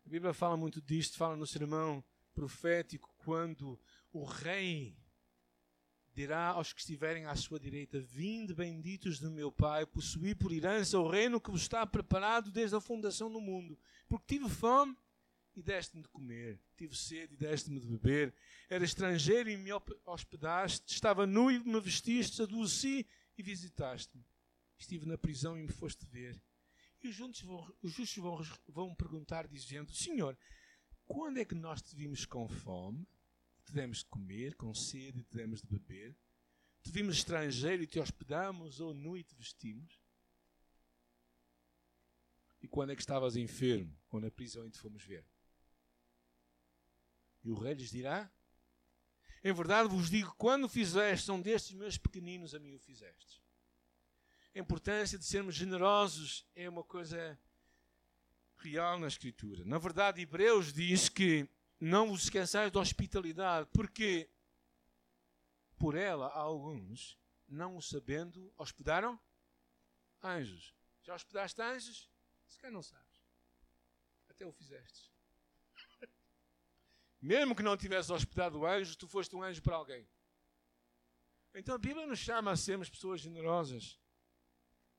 A 0.05 0.09
Bíblia 0.09 0.33
fala 0.33 0.57
muito 0.57 0.81
disto, 0.81 1.17
fala 1.17 1.37
no 1.37 1.47
sermão 1.47 2.05
profético 2.35 3.13
quando 3.19 3.81
o 4.13 4.25
rei 4.25 4.97
dirá 6.19 6.49
aos 6.49 6.73
que 6.73 6.81
estiverem 6.81 7.27
à 7.27 7.37
sua 7.37 7.61
direita: 7.61 8.01
Vinde, 8.01 8.53
benditos 8.53 9.21
do 9.21 9.31
meu 9.31 9.53
Pai, 9.53 9.87
possuí 9.87 10.35
por 10.35 10.51
herança 10.51 10.99
o 10.99 11.09
reino 11.09 11.41
que 11.41 11.51
vos 11.51 11.63
está 11.63 11.87
preparado 11.87 12.51
desde 12.51 12.75
a 12.75 12.81
fundação 12.81 13.31
do 13.31 13.41
mundo. 13.41 13.79
Porque 14.09 14.35
tive 14.35 14.49
fome 14.49 14.97
e 15.55 15.63
deste-me 15.63 16.03
de 16.03 16.09
comer, 16.09 16.61
tive 16.77 16.97
sede 16.97 17.35
e 17.35 17.37
deste-me 17.37 17.79
de 17.79 17.87
beber, 17.87 18.35
era 18.69 18.85
estrangeiro 18.85 19.49
e 19.49 19.57
me 19.57 19.71
hospedaste, 20.05 20.93
estava 20.93 21.25
nu 21.25 21.53
e 21.53 21.61
me 21.61 21.81
vestiste, 21.81 22.43
adoeci 22.43 23.07
e 23.37 23.43
visitaste-me. 23.43 24.25
Estive 24.77 25.07
na 25.07 25.17
prisão 25.17 25.57
e 25.57 25.63
me 25.63 25.73
foste 25.73 26.05
ver. 26.07 26.41
E 27.01 27.09
os 27.09 27.15
justos 27.15 27.43
vão, 27.43 27.73
os 27.81 27.93
justos 27.93 28.21
vão, 28.21 28.43
vão 28.69 28.95
perguntar, 28.95 29.47
dizendo: 29.47 29.93
Senhor, 29.93 30.37
quando 31.07 31.39
é 31.39 31.45
que 31.45 31.55
nós 31.55 31.81
te 31.81 31.95
vimos 31.95 32.27
com 32.27 32.49
fome? 32.49 33.07
Te 33.69 33.75
demos 33.75 33.99
de 33.99 34.07
comer, 34.07 34.55
com 34.57 34.75
sede 34.75 35.21
e 35.21 35.23
te 35.23 35.37
demos 35.37 35.61
de 35.61 35.67
beber? 35.67 36.17
Te 36.83 36.91
vimos 36.91 37.17
estrangeiro 37.17 37.83
e 37.83 37.87
te 37.87 38.01
hospedamos, 38.01 38.81
ou 38.81 38.95
nu 38.95 39.17
e 39.17 39.23
te 39.23 39.35
vestimos? 39.35 40.01
E 42.63 42.67
quando 42.67 42.91
é 42.91 42.97
que 42.97 43.03
estavas 43.03 43.37
enfermo, 43.37 43.95
ou 44.11 44.21
na 44.21 44.31
prisão 44.31 44.67
e 44.67 44.71
te 44.71 44.79
fomos 44.79 45.05
ver? 45.05 45.25
E 47.45 47.51
o 47.51 47.55
rei 47.55 47.75
lhes 47.75 47.91
dirá: 47.91 48.31
Em 49.45 49.53
verdade 49.53 49.89
vos 49.89 50.09
digo, 50.09 50.35
quando 50.37 50.69
fizeste 50.69 51.31
um 51.31 51.41
destes 51.41 51.73
meus 51.73 51.99
pequeninos, 51.99 52.55
a 52.55 52.59
mim 52.59 52.75
o 52.75 52.81
fizeste. 52.81 53.43
A 54.55 54.59
importância 54.59 55.19
de 55.19 55.25
sermos 55.25 55.55
generosos 55.55 56.47
é 56.55 56.69
uma 56.69 56.83
coisa 56.83 57.39
real 58.57 58.99
na 58.99 59.07
Escritura. 59.07 59.63
Na 59.65 59.79
verdade, 59.79 60.23
Hebreus 60.23 60.73
diz 60.73 61.09
que 61.09 61.49
não 61.81 62.09
vos 62.09 62.25
esqueçais 62.25 62.71
da 62.73 62.81
hospitalidade, 62.81 63.69
porque 63.73 64.29
por 65.79 65.95
ela 65.95 66.29
alguns, 66.29 67.19
não 67.47 67.77
o 67.77 67.83
sabendo, 67.83 68.53
hospedaram 68.57 69.19
anjos. 70.23 70.75
Já 71.03 71.15
hospedaste 71.15 71.63
anjos? 71.63 72.11
Se 72.47 72.59
calhar 72.59 72.73
não 72.73 72.83
sabes. 72.83 73.23
Até 74.29 74.45
o 74.45 74.53
fizeste. 74.53 75.13
Mesmo 77.21 77.55
que 77.55 77.63
não 77.63 77.77
tivesse 77.77 78.13
hospedado 78.13 78.67
anjos, 78.67 78.97
tu 78.97 79.09
foste 79.09 79.35
um 79.35 79.43
anjo 79.43 79.63
para 79.63 79.77
alguém. 79.77 80.09
Então 81.55 81.75
a 81.75 81.79
Bíblia 81.79 82.07
nos 82.07 82.19
chama 82.19 82.53
a 82.53 82.57
sermos 82.57 82.91
pessoas 82.91 83.21
generosas. 83.21 83.99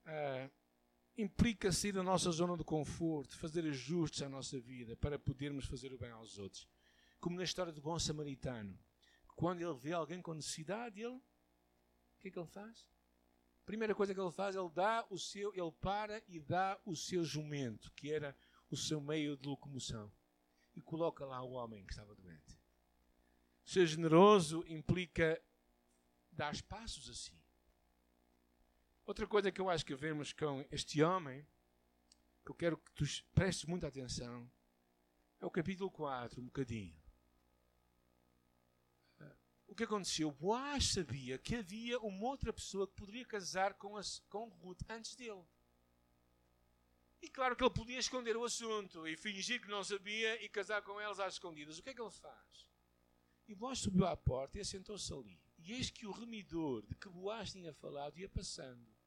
Uh, 0.06 0.52
implica 1.22 1.72
sair 1.72 1.92
da 1.92 2.02
nossa 2.02 2.32
zona 2.32 2.56
de 2.56 2.64
conforto, 2.64 3.38
fazer 3.38 3.66
ajustes 3.66 4.22
à 4.22 4.30
nossa 4.30 4.60
vida 4.60 4.96
para 4.96 5.20
podermos 5.20 5.66
fazer 5.66 5.92
o 5.92 5.98
bem 5.98 6.12
aos 6.12 6.38
outros. 6.38 6.68
Como 7.20 7.36
na 7.36 7.44
história 7.44 7.74
do 7.74 7.82
bom 7.82 8.00
samaritano. 8.00 8.78
Quando 9.36 9.62
ele 9.62 9.74
vê 9.74 9.92
alguém 9.94 10.22
com 10.22 10.34
necessidade, 10.34 11.02
ele. 11.02 11.16
O 11.16 11.22
que 12.20 12.30
é 12.30 12.32
que 12.32 12.40
ele 12.40 12.48
faz? 12.48 12.88
A 13.64 13.66
primeira 13.66 13.94
coisa 13.94 14.14
que 14.14 14.20
ele 14.20 14.32
faz, 14.32 14.56
ele 14.56 14.70
dá 14.70 15.06
o 15.10 15.18
seu, 15.18 15.54
ele 15.54 15.72
para 15.80 16.22
e 16.28 16.40
dá 16.40 16.80
o 16.86 16.96
seu 16.96 17.24
jumento, 17.24 17.92
que 17.94 18.12
era 18.12 18.36
o 18.70 18.78
seu 18.78 19.00
meio 19.00 19.38
de 19.38 19.48
locomoção, 19.48 20.12
e 20.76 20.82
coloca 20.82 21.26
lá 21.26 21.42
o 21.42 21.52
homem 21.52 21.86
que 21.86 21.92
estava 21.92 22.16
doente. 22.16 22.58
Ser 23.64 23.86
generoso 23.86 24.66
implica 24.68 25.42
dar 26.32 26.60
passos 26.64 27.10
assim. 27.10 27.39
Outra 29.10 29.26
coisa 29.26 29.52
que 29.52 29.60
eu 29.60 29.72
acho 29.72 29.84
que 29.84 29.96
vemos 29.96 30.34
com 30.34 30.64
este 30.70 31.02
homem, 31.02 31.44
que 32.46 32.52
eu 32.52 32.54
quero 32.54 32.78
que 32.78 32.92
tu 32.92 33.04
prestes 33.34 33.66
muita 33.66 33.88
atenção, 33.88 34.48
é 35.42 35.46
o 35.48 35.50
capítulo 35.50 35.90
4, 35.90 36.40
um 36.40 36.46
bocadinho. 36.46 36.96
O 39.66 39.74
que 39.74 39.86
aconteceu? 39.86 40.32
Boaz 40.32 40.92
sabia 40.92 41.40
que 41.40 41.56
havia 41.56 41.98
uma 42.02 42.28
outra 42.28 42.54
pessoa 42.54 42.88
que 42.88 42.94
poderia 42.94 43.26
casar 43.26 43.74
com, 43.74 43.98
a, 43.98 44.02
com 44.30 44.48
Ruth 44.48 44.84
antes 44.88 45.16
dele. 45.16 45.44
E 47.20 47.30
claro 47.30 47.56
que 47.56 47.64
ele 47.64 47.74
podia 47.74 47.98
esconder 47.98 48.38
o 48.38 48.44
assunto 48.44 49.08
e 49.08 49.18
fingir 49.18 49.60
que 49.60 49.70
não 49.70 49.84
sabia 49.84 50.40
e 50.46 50.48
casar 50.48 50.84
com 50.84 51.02
elas 51.02 51.20
às 51.20 51.34
escondidas. 51.34 51.80
O 51.80 51.82
que 51.82 51.90
é 51.90 51.94
que 51.96 52.02
ele 52.02 52.12
faz? 52.12 52.70
E 53.48 53.56
Boaz 53.56 53.80
subiu 53.80 54.06
à 54.06 54.16
porta 54.16 54.60
e 54.60 54.62
assentou-se 54.62 55.12
ali. 55.12 55.42
E 55.58 55.74
eis 55.74 55.90
que 55.90 56.06
o 56.06 56.12
remidor 56.12 56.86
de 56.86 56.94
que 56.94 57.10
Boaz 57.10 57.52
tinha 57.52 57.74
falado 57.74 58.16
ia 58.16 58.30
passando 58.30 58.99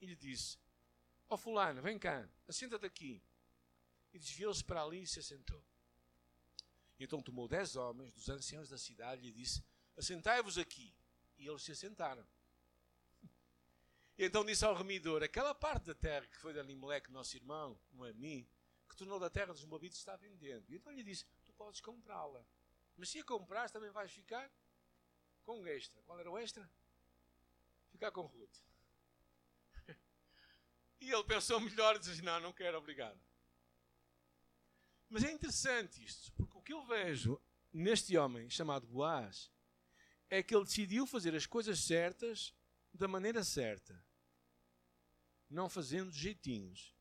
e 0.00 0.06
lhe 0.06 0.16
disse: 0.16 0.58
Ó 1.28 1.34
oh, 1.34 1.36
Fulano, 1.36 1.82
vem 1.82 1.98
cá, 1.98 2.28
assenta-te 2.48 2.86
aqui. 2.86 3.22
E 4.12 4.18
desviou-se 4.18 4.64
para 4.64 4.82
ali 4.82 5.02
e 5.02 5.06
se 5.06 5.20
assentou. 5.20 5.62
E 6.98 7.04
então 7.04 7.22
tomou 7.22 7.46
dez 7.46 7.76
homens 7.76 8.12
dos 8.12 8.28
anciãos 8.28 8.68
da 8.68 8.76
cidade 8.76 9.22
e 9.22 9.26
lhe 9.26 9.32
disse: 9.32 9.64
Assentai-vos 9.96 10.58
aqui. 10.58 10.92
E 11.38 11.46
eles 11.46 11.62
se 11.62 11.72
assentaram. 11.72 12.26
E 14.18 14.24
então 14.24 14.44
disse 14.44 14.64
ao 14.64 14.74
remidor: 14.74 15.22
Aquela 15.22 15.54
parte 15.54 15.86
da 15.86 15.94
terra 15.94 16.26
que 16.26 16.36
foi 16.36 16.52
de 16.52 16.60
Alimeleque, 16.60 17.10
nosso 17.10 17.36
irmão, 17.36 17.80
Moami, 17.92 18.46
que 18.88 18.96
tornou 18.96 19.18
da 19.18 19.30
terra 19.30 19.52
dos 19.52 19.64
Moabitos, 19.64 19.98
está 19.98 20.16
vendendo. 20.16 20.70
E 20.70 20.76
então 20.76 20.92
lhe 20.92 21.02
disse: 21.02 21.24
Tu 21.46 21.52
podes 21.54 21.80
comprá-la. 21.80 22.44
Mas 22.96 23.08
se 23.08 23.20
a 23.20 23.24
comprares, 23.24 23.72
também 23.72 23.90
vais 23.90 24.10
ficar 24.10 24.50
com 25.42 25.60
um 25.60 25.66
extra. 25.66 26.02
Qual 26.02 26.18
era 26.18 26.30
o 26.30 26.36
extra? 26.36 26.68
Ficar 27.90 28.10
com 28.10 28.22
Ruth. 28.22 28.69
E 31.00 31.10
ele 31.10 31.24
pensou 31.24 31.58
melhor 31.60 31.96
e 31.96 31.98
disse: 31.98 32.22
Não, 32.22 32.38
não 32.40 32.52
quero, 32.52 32.78
obrigado. 32.78 33.18
Mas 35.08 35.24
é 35.24 35.32
interessante 35.32 36.04
isto, 36.04 36.32
porque 36.34 36.56
o 36.56 36.62
que 36.62 36.72
eu 36.72 36.84
vejo 36.86 37.40
neste 37.72 38.16
homem 38.16 38.48
chamado 38.48 38.86
Boaz 38.86 39.50
é 40.28 40.42
que 40.42 40.54
ele 40.54 40.64
decidiu 40.64 41.06
fazer 41.06 41.34
as 41.34 41.46
coisas 41.46 41.80
certas 41.80 42.54
da 42.92 43.08
maneira 43.08 43.42
certa, 43.42 44.04
não 45.48 45.68
fazendo 45.68 46.12
jeitinhos, 46.12 46.94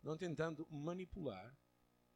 não 0.00 0.16
tentando 0.16 0.68
manipular, 0.70 1.56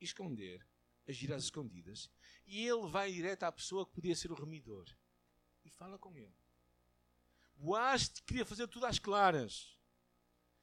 esconder, 0.00 0.64
agir 1.08 1.32
às 1.32 1.44
escondidas. 1.44 2.08
E 2.46 2.64
ele 2.64 2.86
vai 2.88 3.12
direto 3.12 3.42
à 3.42 3.50
pessoa 3.50 3.84
que 3.84 3.94
podia 3.94 4.14
ser 4.14 4.30
o 4.30 4.36
remidor 4.36 4.86
e 5.64 5.70
fala 5.70 5.98
com 5.98 6.16
ele. 6.16 6.34
Boaz 7.56 8.08
queria 8.26 8.44
fazer 8.44 8.68
tudo 8.68 8.86
às 8.86 8.98
claras 8.98 9.76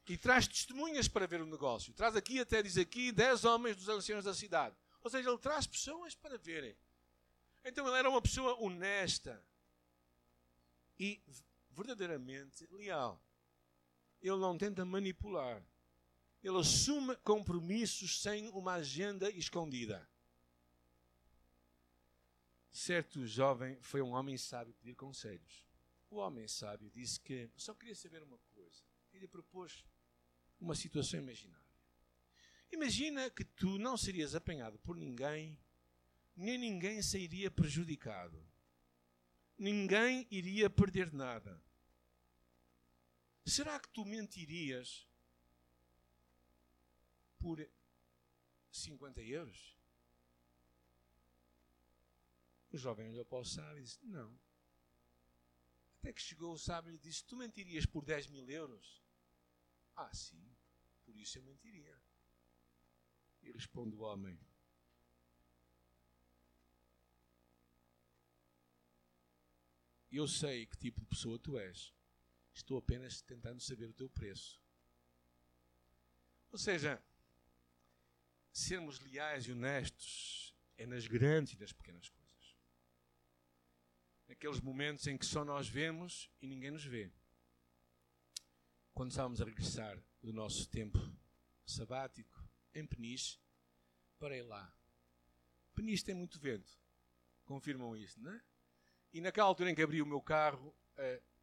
e 0.08 0.16
traz 0.16 0.48
testemunhas 0.48 1.08
para 1.08 1.26
ver 1.26 1.40
o 1.40 1.46
negócio. 1.46 1.92
Traz 1.92 2.16
aqui, 2.16 2.40
até 2.40 2.62
diz 2.62 2.76
aqui, 2.76 3.12
dez 3.12 3.44
homens 3.44 3.76
dos 3.76 3.88
anciãos 3.88 4.24
da 4.24 4.34
cidade. 4.34 4.76
Ou 5.02 5.10
seja, 5.10 5.28
ele 5.28 5.38
traz 5.38 5.66
pessoas 5.66 6.14
para 6.14 6.36
verem. 6.36 6.76
Então 7.64 7.86
ele 7.86 7.96
era 7.96 8.10
uma 8.10 8.20
pessoa 8.20 8.58
honesta 8.60 9.42
e 10.98 11.20
verdadeiramente 11.70 12.66
leal. 12.72 13.22
Ele 14.20 14.36
não 14.36 14.58
tenta 14.58 14.84
manipular. 14.84 15.62
Ele 16.42 16.58
assume 16.58 17.16
compromissos 17.16 18.20
sem 18.20 18.48
uma 18.48 18.74
agenda 18.74 19.30
escondida. 19.30 20.08
Certo 22.72 23.26
jovem 23.26 23.78
foi 23.82 24.00
um 24.00 24.12
homem 24.12 24.36
sábio 24.36 24.74
pedir 24.74 24.94
conselhos. 24.94 25.66
O 26.08 26.16
homem 26.16 26.48
sábio 26.48 26.90
disse 26.90 27.20
que 27.20 27.50
só 27.56 27.74
queria 27.74 27.94
saber 27.94 28.22
uma 28.22 28.38
coisa. 28.38 28.49
Ele 29.20 29.28
propôs 29.28 29.84
uma 30.58 30.74
situação 30.74 31.20
imaginária. 31.20 31.60
Imagina 32.72 33.28
que 33.28 33.44
tu 33.44 33.78
não 33.78 33.94
serias 33.94 34.34
apanhado 34.34 34.78
por 34.78 34.96
ninguém, 34.96 35.58
nem 36.34 36.56
ninguém 36.56 37.02
sairia 37.02 37.50
prejudicado. 37.50 38.42
Ninguém 39.58 40.26
iria 40.30 40.70
perder 40.70 41.12
nada. 41.12 41.62
Será 43.44 43.78
que 43.78 43.90
tu 43.90 44.06
mentirias 44.06 45.06
por 47.38 47.68
50 48.72 49.20
euros? 49.20 49.76
O 52.72 52.78
jovem 52.78 53.10
olhou 53.10 53.26
para 53.26 53.38
o 53.38 53.44
sábio 53.44 53.80
e 53.80 53.82
disse: 53.82 53.98
Não. 54.02 54.34
Até 55.98 56.10
que 56.10 56.22
chegou 56.22 56.54
o 56.54 56.58
sábio 56.58 56.94
e 56.94 56.98
disse: 56.98 57.22
Tu 57.22 57.36
mentirias 57.36 57.84
por 57.84 58.02
10 58.02 58.28
mil 58.28 58.48
euros? 58.48 59.02
Ah, 59.96 60.12
sim, 60.14 60.56
por 61.04 61.16
isso 61.16 61.38
eu 61.38 61.42
mentiria. 61.42 62.00
E 63.42 63.50
responde 63.50 63.94
o 63.94 64.00
homem: 64.00 64.38
Eu 70.10 70.26
sei 70.26 70.66
que 70.66 70.76
tipo 70.76 71.00
de 71.00 71.06
pessoa 71.06 71.38
tu 71.38 71.56
és. 71.56 71.94
Estou 72.52 72.78
apenas 72.78 73.22
tentando 73.22 73.60
saber 73.60 73.86
o 73.86 73.92
teu 73.92 74.10
preço. 74.10 74.60
Ou 76.50 76.58
seja, 76.58 77.00
sermos 78.52 78.98
leais 78.98 79.46
e 79.46 79.52
honestos 79.52 80.54
é 80.76 80.84
nas 80.84 81.06
grandes 81.06 81.52
e 81.52 81.58
nas 81.60 81.72
pequenas 81.72 82.08
coisas. 82.08 82.56
Naqueles 84.26 84.60
momentos 84.60 85.06
em 85.06 85.16
que 85.16 85.24
só 85.24 85.44
nós 85.44 85.68
vemos 85.68 86.28
e 86.40 86.46
ninguém 86.46 86.72
nos 86.72 86.84
vê 86.84 87.12
quando 88.94 89.10
estávamos 89.10 89.40
a 89.40 89.44
regressar 89.44 90.02
do 90.22 90.32
nosso 90.32 90.68
tempo 90.68 90.98
sabático 91.64 92.44
em 92.74 92.86
Peniche, 92.86 93.38
parei 94.18 94.42
lá. 94.42 94.72
Peniche 95.74 96.04
tem 96.04 96.14
muito 96.14 96.38
vento. 96.38 96.78
Confirmam 97.44 97.96
isso, 97.96 98.20
não 98.20 98.32
é? 98.32 98.42
E 99.12 99.20
naquela 99.20 99.48
altura 99.48 99.70
em 99.70 99.74
que 99.74 99.82
abri 99.82 100.00
o 100.00 100.06
meu 100.06 100.20
carro, 100.20 100.74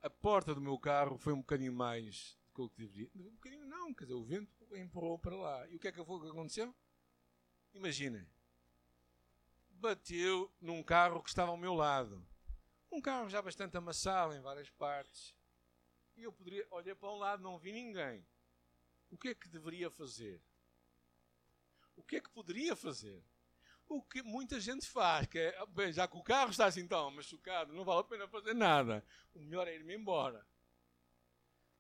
a 0.01 0.09
porta 0.09 0.53
do 0.53 0.61
meu 0.61 0.77
carro 0.77 1.17
foi 1.17 1.33
um 1.33 1.39
bocadinho 1.39 1.73
mais 1.73 2.37
do 2.55 2.69
que 2.69 2.77
deveria. 2.77 3.09
Um 3.15 3.35
bocadinho 3.35 3.65
não, 3.65 3.93
quer 3.93 4.05
dizer, 4.05 4.15
o 4.15 4.23
vento 4.23 4.51
empurrou 4.75 5.19
para 5.19 5.35
lá. 5.35 5.67
E 5.69 5.75
o 5.75 5.79
que 5.79 5.87
é 5.87 5.91
que 5.91 6.03
foi 6.03 6.21
que 6.21 6.29
aconteceu? 6.29 6.75
Imaginem. 7.73 8.27
Bateu 9.69 10.51
num 10.59 10.81
carro 10.81 11.21
que 11.21 11.29
estava 11.29 11.51
ao 11.51 11.57
meu 11.57 11.73
lado. 11.73 12.25
Um 12.91 13.01
carro 13.01 13.29
já 13.29 13.41
bastante 13.41 13.77
amassado 13.77 14.33
em 14.33 14.41
várias 14.41 14.69
partes. 14.71 15.35
E 16.17 16.23
eu 16.23 16.33
poderia, 16.33 16.65
olhei 16.71 16.95
para 16.95 17.11
um 17.11 17.17
lado, 17.17 17.43
não 17.43 17.59
vi 17.59 17.71
ninguém. 17.71 18.25
O 19.11 19.17
que 19.17 19.29
é 19.29 19.35
que 19.35 19.47
deveria 19.47 19.89
fazer? 19.91 20.41
O 21.95 22.01
que 22.01 22.15
é 22.15 22.21
que 22.21 22.29
poderia 22.31 22.75
fazer? 22.75 23.23
O 23.87 24.01
que 24.01 24.23
muita 24.23 24.59
gente 24.59 24.85
faz, 24.87 25.27
que 25.27 25.37
é, 25.37 25.65
bem, 25.67 25.93
já 25.93 26.07
que 26.07 26.17
o 26.17 26.23
carro 26.23 26.49
está 26.49 26.65
assim 26.65 26.87
tão 26.87 27.11
machucado, 27.11 27.71
não 27.71 27.85
vale 27.85 28.01
a 28.01 28.03
pena 28.03 28.27
fazer 28.27 28.55
nada. 28.55 29.05
O 29.33 29.39
melhor 29.39 29.67
é 29.67 29.75
ir-me 29.75 29.95
embora. 29.95 30.45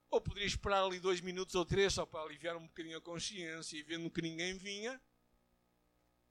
Ou 0.09 0.21
poderia 0.21 0.47
esperar 0.47 0.83
ali 0.83 0.99
dois 0.99 1.19
minutos 1.19 1.55
ou 1.55 1.65
três 1.65 1.93
só 1.93 2.05
para 2.05 2.21
aliviar 2.21 2.55
um 2.55 2.67
bocadinho 2.67 2.97
a 2.97 3.01
consciência 3.01 3.75
e 3.75 3.83
vendo 3.83 4.09
que 4.09 4.21
ninguém 4.21 4.55
vinha, 4.55 5.01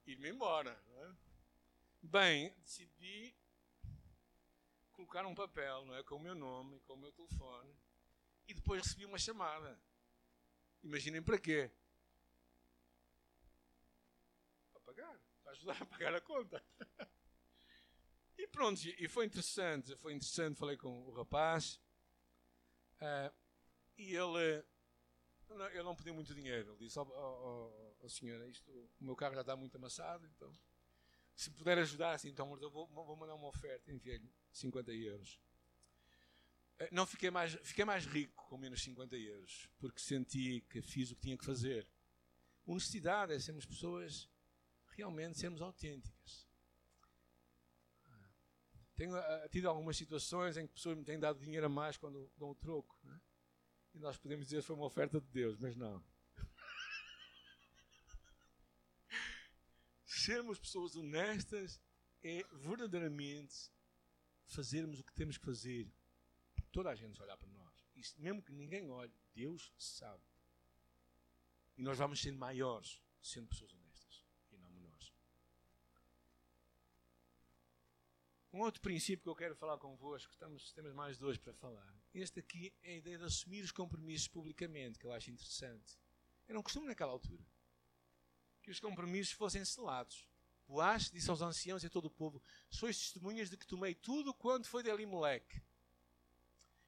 ir-me 0.07 0.31
embora. 0.31 0.81
É? 0.97 1.11
Bem, 2.03 2.55
decidi 2.63 3.35
colocar 4.93 5.27
um 5.27 5.35
papel 5.35 5.85
não 5.85 5.95
é, 5.95 6.03
com 6.05 6.15
o 6.15 6.21
meu 6.21 6.35
nome, 6.35 6.81
com 6.87 6.95
o 6.95 6.97
meu 6.97 7.13
telefone 7.13 7.77
e 8.47 8.55
depois 8.55 8.83
recebi 8.83 9.05
uma 9.05 9.19
chamada. 9.19 9.79
Imaginem 10.83 11.23
para 11.23 11.39
quê? 11.39 11.71
Para 14.73 14.81
pagar, 14.81 15.21
para 15.43 15.53
ajudar 15.53 15.83
a 15.83 15.87
pagar 15.87 16.15
a 16.15 16.21
conta. 16.21 16.65
E 18.39 18.47
pronto, 18.47 18.79
e 18.87 19.09
foi 19.09 19.25
interessante, 19.25 19.97
foi 19.97 20.13
interessante, 20.13 20.59
falei 20.59 20.77
com 20.77 21.07
o 21.07 21.11
rapaz. 21.11 21.81
Uh, 23.01 23.35
e 23.97 24.15
ele, 24.15 24.63
não, 25.49 25.67
ele 25.69 25.83
não 25.83 25.97
pediu 25.97 26.15
muito 26.15 26.35
dinheiro. 26.35 26.73
Ele 26.73 26.79
disse: 26.85 26.99
Ó 26.99 27.03
oh, 27.03 27.09
oh, 27.09 27.97
oh, 28.01 28.09
senhora, 28.11 28.47
isto, 28.47 28.71
o 29.01 29.05
meu 29.05 29.17
carro 29.17 29.35
já 29.35 29.41
está 29.41 29.57
muito 29.57 29.77
amassado, 29.77 30.27
então 30.27 30.53
se 31.37 31.51
puder 31.51 31.79
ajudar, 31.79 32.15
assim, 32.15 32.29
então 32.29 32.59
eu 32.61 32.71
vou, 32.71 32.87
vou 32.89 33.15
mandar 33.15 33.35
uma 33.35 33.49
oferta, 33.49 33.93
enviei-lhe 33.93 34.33
50 34.53 34.91
euros. 34.93 35.39
Eh, 36.79 36.89
não 36.93 37.07
fiquei 37.07 37.31
mais, 37.31 37.55
fiquei 37.63 37.85
mais 37.85 38.07
rico 38.07 38.47
com 38.49 38.59
menos 38.59 38.83
50 38.83 39.17
euros, 39.17 39.69
porque 39.79 40.01
senti 40.01 40.61
que 40.69 40.83
fiz 40.83 41.11
o 41.11 41.17
que 41.17 41.23
tinha 41.23 41.39
que 41.39 41.45
fazer. 41.45 41.89
Honestidade 42.67 43.33
é 43.33 43.39
sermos 43.39 43.65
pessoas, 43.65 44.29
realmente 44.97 45.39
sermos 45.39 45.63
autênticas. 45.63 46.47
Tenho 48.97 49.15
uh, 49.15 49.49
tido 49.51 49.69
algumas 49.69 49.97
situações 49.97 50.57
em 50.57 50.67
que 50.67 50.73
pessoas 50.73 50.97
me 50.97 51.05
têm 51.05 51.19
dado 51.19 51.39
dinheiro 51.39 51.67
a 51.67 51.69
mais 51.69 51.99
quando 51.99 52.33
dão 52.37 52.51
o 52.51 52.55
troco. 52.55 52.99
Né? 53.05 53.21
E 53.95 53.99
nós 53.99 54.17
podemos 54.17 54.47
dizer 54.47 54.61
que 54.61 54.67
foi 54.67 54.75
uma 54.75 54.87
oferta 54.87 55.21
de 55.21 55.27
Deus, 55.29 55.59
mas 55.59 55.77
não. 55.77 56.03
Sermos 60.07 60.59
pessoas 60.59 60.97
honestas 60.97 61.79
é 62.23 62.43
verdadeiramente 62.55 63.71
fazermos 64.47 64.99
o 64.99 65.05
que 65.05 65.13
temos 65.13 65.37
que 65.37 65.45
fazer 65.45 65.93
toda 66.77 66.91
a 66.91 66.95
gente 66.95 67.23
olhar 67.23 67.39
para 67.39 67.49
nós. 67.49 67.89
E 67.95 68.03
mesmo 68.21 68.43
que 68.43 68.53
ninguém 68.53 68.91
olhe, 68.91 69.15
Deus 69.35 69.73
sabe. 69.79 70.23
E 71.75 71.83
nós 71.83 71.97
vamos 71.97 72.21
ser 72.21 72.33
maiores 72.33 73.03
sendo 73.23 73.49
pessoas 73.49 73.73
honestas 73.73 74.27
e 74.53 74.59
não 74.59 74.69
menores. 74.69 75.11
Um 78.53 78.61
outro 78.61 78.83
princípio 78.83 79.23
que 79.23 79.29
eu 79.31 79.35
quero 79.35 79.57
falar 79.57 79.79
convosco, 79.79 80.31
estamos, 80.31 80.71
temos 80.75 80.93
mais 80.93 81.17
dois 81.17 81.39
para 81.39 81.55
falar. 81.55 81.95
Este 82.13 82.41
aqui 82.41 82.75
é 82.83 82.93
a 82.93 82.97
ideia 82.97 83.17
de 83.17 83.25
assumir 83.25 83.65
os 83.65 83.73
compromissos 83.73 84.29
publicamente, 84.29 84.99
que 84.99 85.07
eu 85.07 85.13
acho 85.13 85.31
interessante. 85.31 85.99
Eu 86.47 86.57
não 86.57 86.63
costumo 86.63 86.87
naquela 86.87 87.13
altura 87.13 87.43
que 88.63 88.71
os 88.71 88.81
compromissos 88.81 89.33
fossem 89.33 89.65
selados. 89.65 90.29
Boaz 90.69 91.11
disse 91.11 91.31
aos 91.31 91.41
anciãos 91.41 91.83
e 91.83 91.87
a 91.87 91.91
todo 91.91 92.05
o 92.05 92.11
povo: 92.11 92.43
Sois 92.69 92.99
testemunhas 92.99 93.49
de 93.49 93.57
que 93.57 93.67
tomei 93.67 93.95
tudo 93.95 94.35
quanto 94.35 94.69
foi 94.69 94.83
de 94.83 94.91
Elimelec 94.91 95.65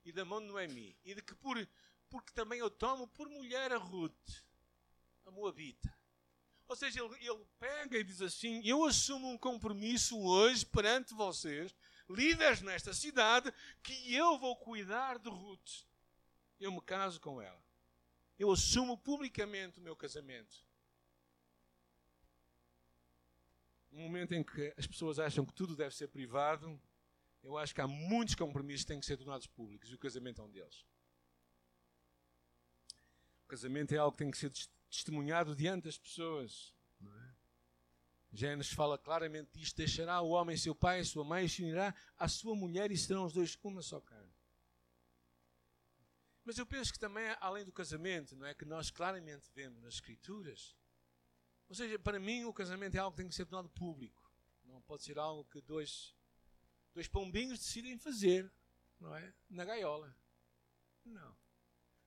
e 0.09 0.13
da 0.13 0.25
mão 0.25 0.41
de 0.41 0.47
Noemi, 0.47 0.97
e 1.05 1.15
de 1.15 1.21
que 1.21 1.35
por, 1.35 1.69
porque 2.09 2.33
também 2.33 2.59
eu 2.59 2.71
tomo 2.71 3.07
por 3.09 3.29
mulher 3.29 3.73
a 3.73 3.77
Ruth, 3.77 4.43
a 5.27 5.31
Moabita. 5.31 5.95
Ou 6.67 6.75
seja, 6.75 7.05
ele, 7.05 7.15
ele 7.21 7.47
pega 7.59 7.99
e 7.99 8.05
diz 8.05 8.23
assim: 8.23 8.63
Eu 8.65 8.85
assumo 8.85 9.29
um 9.29 9.37
compromisso 9.37 10.19
hoje 10.19 10.65
perante 10.65 11.13
vocês, 11.13 11.75
líderes 12.09 12.63
nesta 12.63 12.95
cidade, 12.95 13.53
que 13.83 14.15
eu 14.15 14.39
vou 14.39 14.57
cuidar 14.57 15.19
de 15.19 15.29
Ruth. 15.29 15.85
Eu 16.59 16.73
me 16.73 16.81
caso 16.81 17.21
com 17.21 17.41
ela. 17.41 17.63
Eu 18.39 18.51
assumo 18.51 18.97
publicamente 18.97 19.79
o 19.79 19.83
meu 19.83 19.95
casamento. 19.95 20.67
No 23.91 24.01
momento 24.01 24.33
em 24.33 24.43
que 24.43 24.73
as 24.79 24.87
pessoas 24.87 25.19
acham 25.19 25.45
que 25.45 25.53
tudo 25.53 25.77
deve 25.77 25.95
ser 25.95 26.09
privado, 26.09 26.81
eu 27.49 27.57
acho 27.57 27.75
que 27.75 27.81
há 27.81 27.89
muitos 27.89 28.35
compromissos 28.35 28.83
que 28.83 28.89
têm 28.89 29.01
que 29.01 29.07
ser 29.07 29.17
tornados 29.17 29.47
públicos 29.47 29.91
e 29.91 29.95
o 29.95 29.99
casamento 29.99 30.43
é 30.43 30.45
um 30.45 30.51
deles. 30.51 30.85
O 33.45 33.49
casamento 33.49 33.95
é 33.95 33.97
algo 33.97 34.13
que 34.13 34.19
tem 34.23 34.31
que 34.31 34.37
ser 34.37 34.53
testemunhado 34.91 35.57
diante 35.57 35.85
das 35.85 35.97
pessoas. 35.97 36.75
É? 37.03 37.35
Gênesis 38.35 38.71
fala 38.75 38.99
claramente 38.99 39.59
disto: 39.59 39.77
deixará 39.77 40.21
o 40.21 40.29
homem 40.29 40.59
seu 40.59 40.75
pai 40.75 41.01
e 41.01 41.05
sua 41.07 41.25
mãe 41.25 41.47
e 41.47 41.49
se 41.49 41.63
unirá 41.63 41.95
à 42.19 42.29
sua 42.29 42.55
mulher 42.55 42.93
e 42.93 42.99
serão 42.99 43.25
os 43.25 43.33
dois 43.33 43.59
uma 43.65 43.81
só 43.81 43.99
carne. 43.99 44.37
Mas 46.45 46.59
eu 46.59 46.67
penso 46.67 46.93
que 46.93 46.99
também, 46.99 47.35
além 47.41 47.65
do 47.65 47.73
casamento, 47.73 48.37
não 48.37 48.47
é 48.47 48.53
que 48.53 48.67
nós 48.67 48.91
claramente 48.91 49.51
vemos 49.55 49.81
nas 49.81 49.95
Escrituras. 49.95 50.77
Ou 51.67 51.75
seja, 51.75 51.99
para 51.99 52.21
mim, 52.21 52.45
o 52.45 52.53
casamento 52.53 52.95
é 52.95 52.99
algo 52.99 53.17
que 53.17 53.23
tem 53.23 53.29
que 53.29 53.35
ser 53.35 53.47
tornado 53.47 53.71
público. 53.71 54.31
Não 54.65 54.83
pode 54.83 55.03
ser 55.03 55.19
algo 55.19 55.47
que 55.47 55.63
dois 55.63 56.15
dois 56.99 57.07
pombinhos 57.07 57.61
decidem 57.61 57.97
fazer, 57.97 58.53
não 58.99 59.15
é? 59.15 59.33
Na 59.49 59.65
gaiola. 59.65 60.13
Não. 61.05 61.37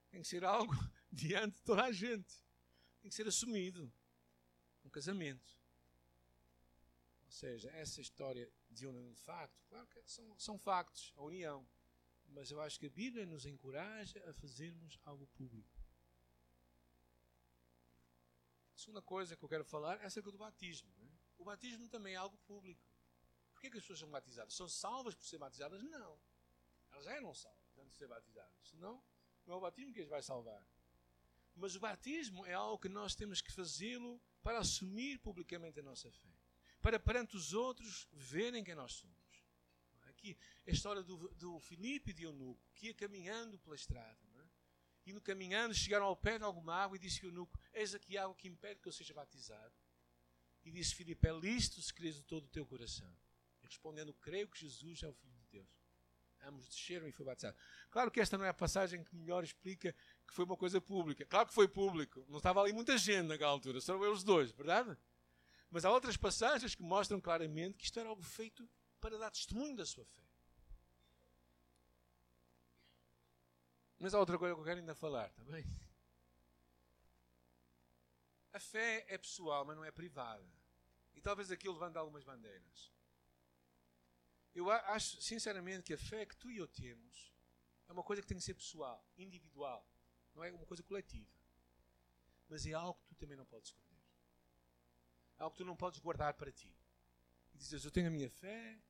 Tem 0.09 0.21
que 0.21 0.27
ser 0.27 0.43
algo 0.43 0.73
diante 1.09 1.55
de 1.55 1.61
toda 1.61 1.85
a 1.85 1.93
gente. 1.93 2.43
Tem 3.01 3.07
que 3.09 3.15
ser 3.15 3.25
assumido. 3.25 3.89
Um 4.83 4.89
casamento. 4.89 5.57
Ou 7.25 7.31
seja, 7.31 7.69
essa 7.69 8.01
história 8.01 8.51
de 8.69 8.85
união 8.85 9.13
de 9.13 9.21
facto, 9.21 9.63
claro 9.69 9.87
que 9.87 10.01
são, 10.05 10.37
são 10.37 10.59
factos, 10.59 11.13
a 11.15 11.23
união. 11.23 11.65
Mas 12.25 12.51
eu 12.51 12.59
acho 12.59 12.77
que 12.77 12.87
a 12.87 12.89
Bíblia 12.89 13.25
nos 13.25 13.45
encoraja 13.45 14.21
a 14.29 14.33
fazermos 14.33 14.99
algo 15.05 15.25
público. 15.27 15.81
A 18.75 18.77
segunda 18.77 19.01
coisa 19.01 19.37
que 19.37 19.43
eu 19.45 19.49
quero 19.49 19.63
falar 19.63 20.01
é 20.01 20.05
acerca 20.05 20.29
do 20.29 20.37
batismo. 20.37 20.91
É? 20.99 21.07
O 21.37 21.45
batismo 21.45 21.87
também 21.87 22.15
é 22.15 22.17
algo 22.17 22.37
público. 22.39 22.90
Porquê 23.61 23.69
que 23.69 23.77
as 23.77 23.83
pessoas 23.83 23.99
são 23.99 24.09
batizadas? 24.09 24.55
São 24.55 24.67
salvas 24.67 25.13
por 25.13 25.23
ser 25.23 25.37
batizadas? 25.37 25.83
Não. 25.83 26.19
Elas 26.91 27.05
já 27.05 27.11
eram 27.11 27.31
salvas 27.31 27.77
antes 27.77 27.91
de 27.91 27.97
ser 27.99 28.07
batizadas. 28.07 28.51
Senão, 28.63 29.03
não 29.45 29.53
é 29.53 29.57
o 29.57 29.61
batismo 29.61 29.93
que 29.93 30.01
as 30.01 30.07
vai 30.07 30.23
salvar. 30.23 30.65
Mas 31.55 31.75
o 31.75 31.79
batismo 31.79 32.43
é 32.47 32.55
algo 32.55 32.79
que 32.79 32.89
nós 32.89 33.13
temos 33.13 33.39
que 33.39 33.51
fazê-lo 33.51 34.19
para 34.41 34.57
assumir 34.57 35.19
publicamente 35.19 35.79
a 35.79 35.83
nossa 35.83 36.11
fé. 36.11 36.33
Para 36.81 36.99
perante 36.99 37.35
os 37.35 37.53
outros 37.53 38.07
verem 38.11 38.63
quem 38.63 38.73
nós 38.73 38.93
somos. 38.93 39.45
Aqui, 40.05 40.35
a 40.65 40.71
história 40.71 41.03
do, 41.03 41.29
do 41.35 41.59
Filipe 41.59 42.13
de 42.13 42.23
Eunuco, 42.23 42.67
que 42.73 42.87
ia 42.87 42.95
caminhando 42.95 43.59
pela 43.59 43.75
estrada. 43.75 44.27
É? 44.39 44.45
E 45.05 45.13
no 45.13 45.21
caminhando 45.21 45.75
chegaram 45.75 46.07
ao 46.07 46.17
pé 46.17 46.39
de 46.39 46.43
alguma 46.43 46.73
água 46.73 46.95
e 46.95 46.99
disse 46.99 47.23
Eunuco, 47.23 47.59
eis 47.73 47.93
aqui 47.93 48.17
água 48.17 48.35
que 48.35 48.47
impede 48.47 48.81
que 48.81 48.87
eu 48.87 48.91
seja 48.91 49.13
batizado. 49.13 49.75
E 50.65 50.71
disse 50.71 50.95
Filipe, 50.95 51.27
é 51.27 51.31
lícito 51.31 51.79
se 51.79 51.93
queres 51.93 52.15
de 52.15 52.23
todo 52.23 52.45
o 52.45 52.49
teu 52.49 52.65
coração 52.65 53.15
respondendo: 53.71 54.13
Creio 54.13 54.47
que 54.47 54.59
Jesus 54.59 55.03
é 55.03 55.07
o 55.07 55.13
Filho 55.13 55.33
de 55.33 55.45
Deus. 55.51 55.69
Ambos 56.43 56.67
desceram 56.67 57.07
e 57.07 57.11
foi 57.11 57.25
batizado. 57.25 57.55
Claro 57.89 58.09
que 58.09 58.19
esta 58.19 58.37
não 58.37 58.45
é 58.45 58.49
a 58.49 58.53
passagem 58.53 59.03
que 59.03 59.15
melhor 59.15 59.43
explica 59.43 59.93
que 60.27 60.33
foi 60.33 60.45
uma 60.45 60.57
coisa 60.57 60.81
pública. 60.81 61.25
Claro 61.25 61.47
que 61.47 61.53
foi 61.53 61.67
público. 61.67 62.25
Não 62.27 62.37
estava 62.37 62.61
ali 62.61 62.73
muita 62.73 62.97
gente 62.97 63.27
naquela 63.27 63.51
altura, 63.51 63.79
só 63.79 64.03
eles 64.03 64.23
dois, 64.23 64.51
verdade? 64.51 64.97
Mas 65.69 65.85
há 65.85 65.91
outras 65.91 66.17
passagens 66.17 66.75
que 66.75 66.81
mostram 66.81 67.21
claramente 67.21 67.77
que 67.77 67.85
isto 67.85 67.99
era 67.99 68.09
algo 68.09 68.23
feito 68.23 68.67
para 68.99 69.17
dar 69.17 69.31
testemunho 69.31 69.75
da 69.75 69.85
sua 69.85 70.05
fé. 70.05 70.21
Mas 73.99 74.13
há 74.13 74.19
outra 74.19 74.37
coisa 74.37 74.55
que 74.55 74.61
eu 74.61 74.65
quero 74.65 74.79
ainda 74.79 74.95
falar, 74.95 75.27
está 75.27 75.43
bem? 75.43 75.63
A 78.51 78.59
fé 78.59 79.05
é 79.07 79.17
pessoal, 79.17 79.63
mas 79.63 79.77
não 79.77 79.85
é 79.85 79.91
privada. 79.91 80.45
E 81.13 81.21
talvez 81.21 81.51
aqui 81.51 81.69
levante 81.69 81.97
algumas 81.97 82.23
bandeiras. 82.23 82.91
Eu 84.53 84.69
acho, 84.69 85.21
sinceramente, 85.21 85.83
que 85.83 85.93
a 85.93 85.97
fé 85.97 86.25
que 86.25 86.35
tu 86.35 86.51
e 86.51 86.57
eu 86.57 86.67
temos 86.67 87.33
é 87.87 87.91
uma 87.93 88.03
coisa 88.03 88.21
que 88.21 88.27
tem 88.27 88.37
que 88.37 88.43
ser 88.43 88.53
pessoal, 88.53 89.05
individual. 89.17 89.87
Não 90.33 90.43
é 90.43 90.51
uma 90.51 90.65
coisa 90.65 90.83
coletiva. 90.83 91.29
Mas 92.49 92.65
é 92.65 92.73
algo 92.73 92.99
que 92.99 93.07
tu 93.07 93.15
também 93.15 93.37
não 93.37 93.45
podes 93.45 93.69
esconder. 93.69 94.03
É 95.37 95.43
algo 95.43 95.55
que 95.55 95.63
tu 95.63 95.65
não 95.65 95.75
podes 95.75 95.99
guardar 95.99 96.33
para 96.33 96.51
ti. 96.51 96.75
E 97.53 97.57
dizes, 97.57 97.83
eu 97.83 97.91
tenho 97.91 98.07
a 98.07 98.11
minha 98.11 98.29
fé 98.29 98.81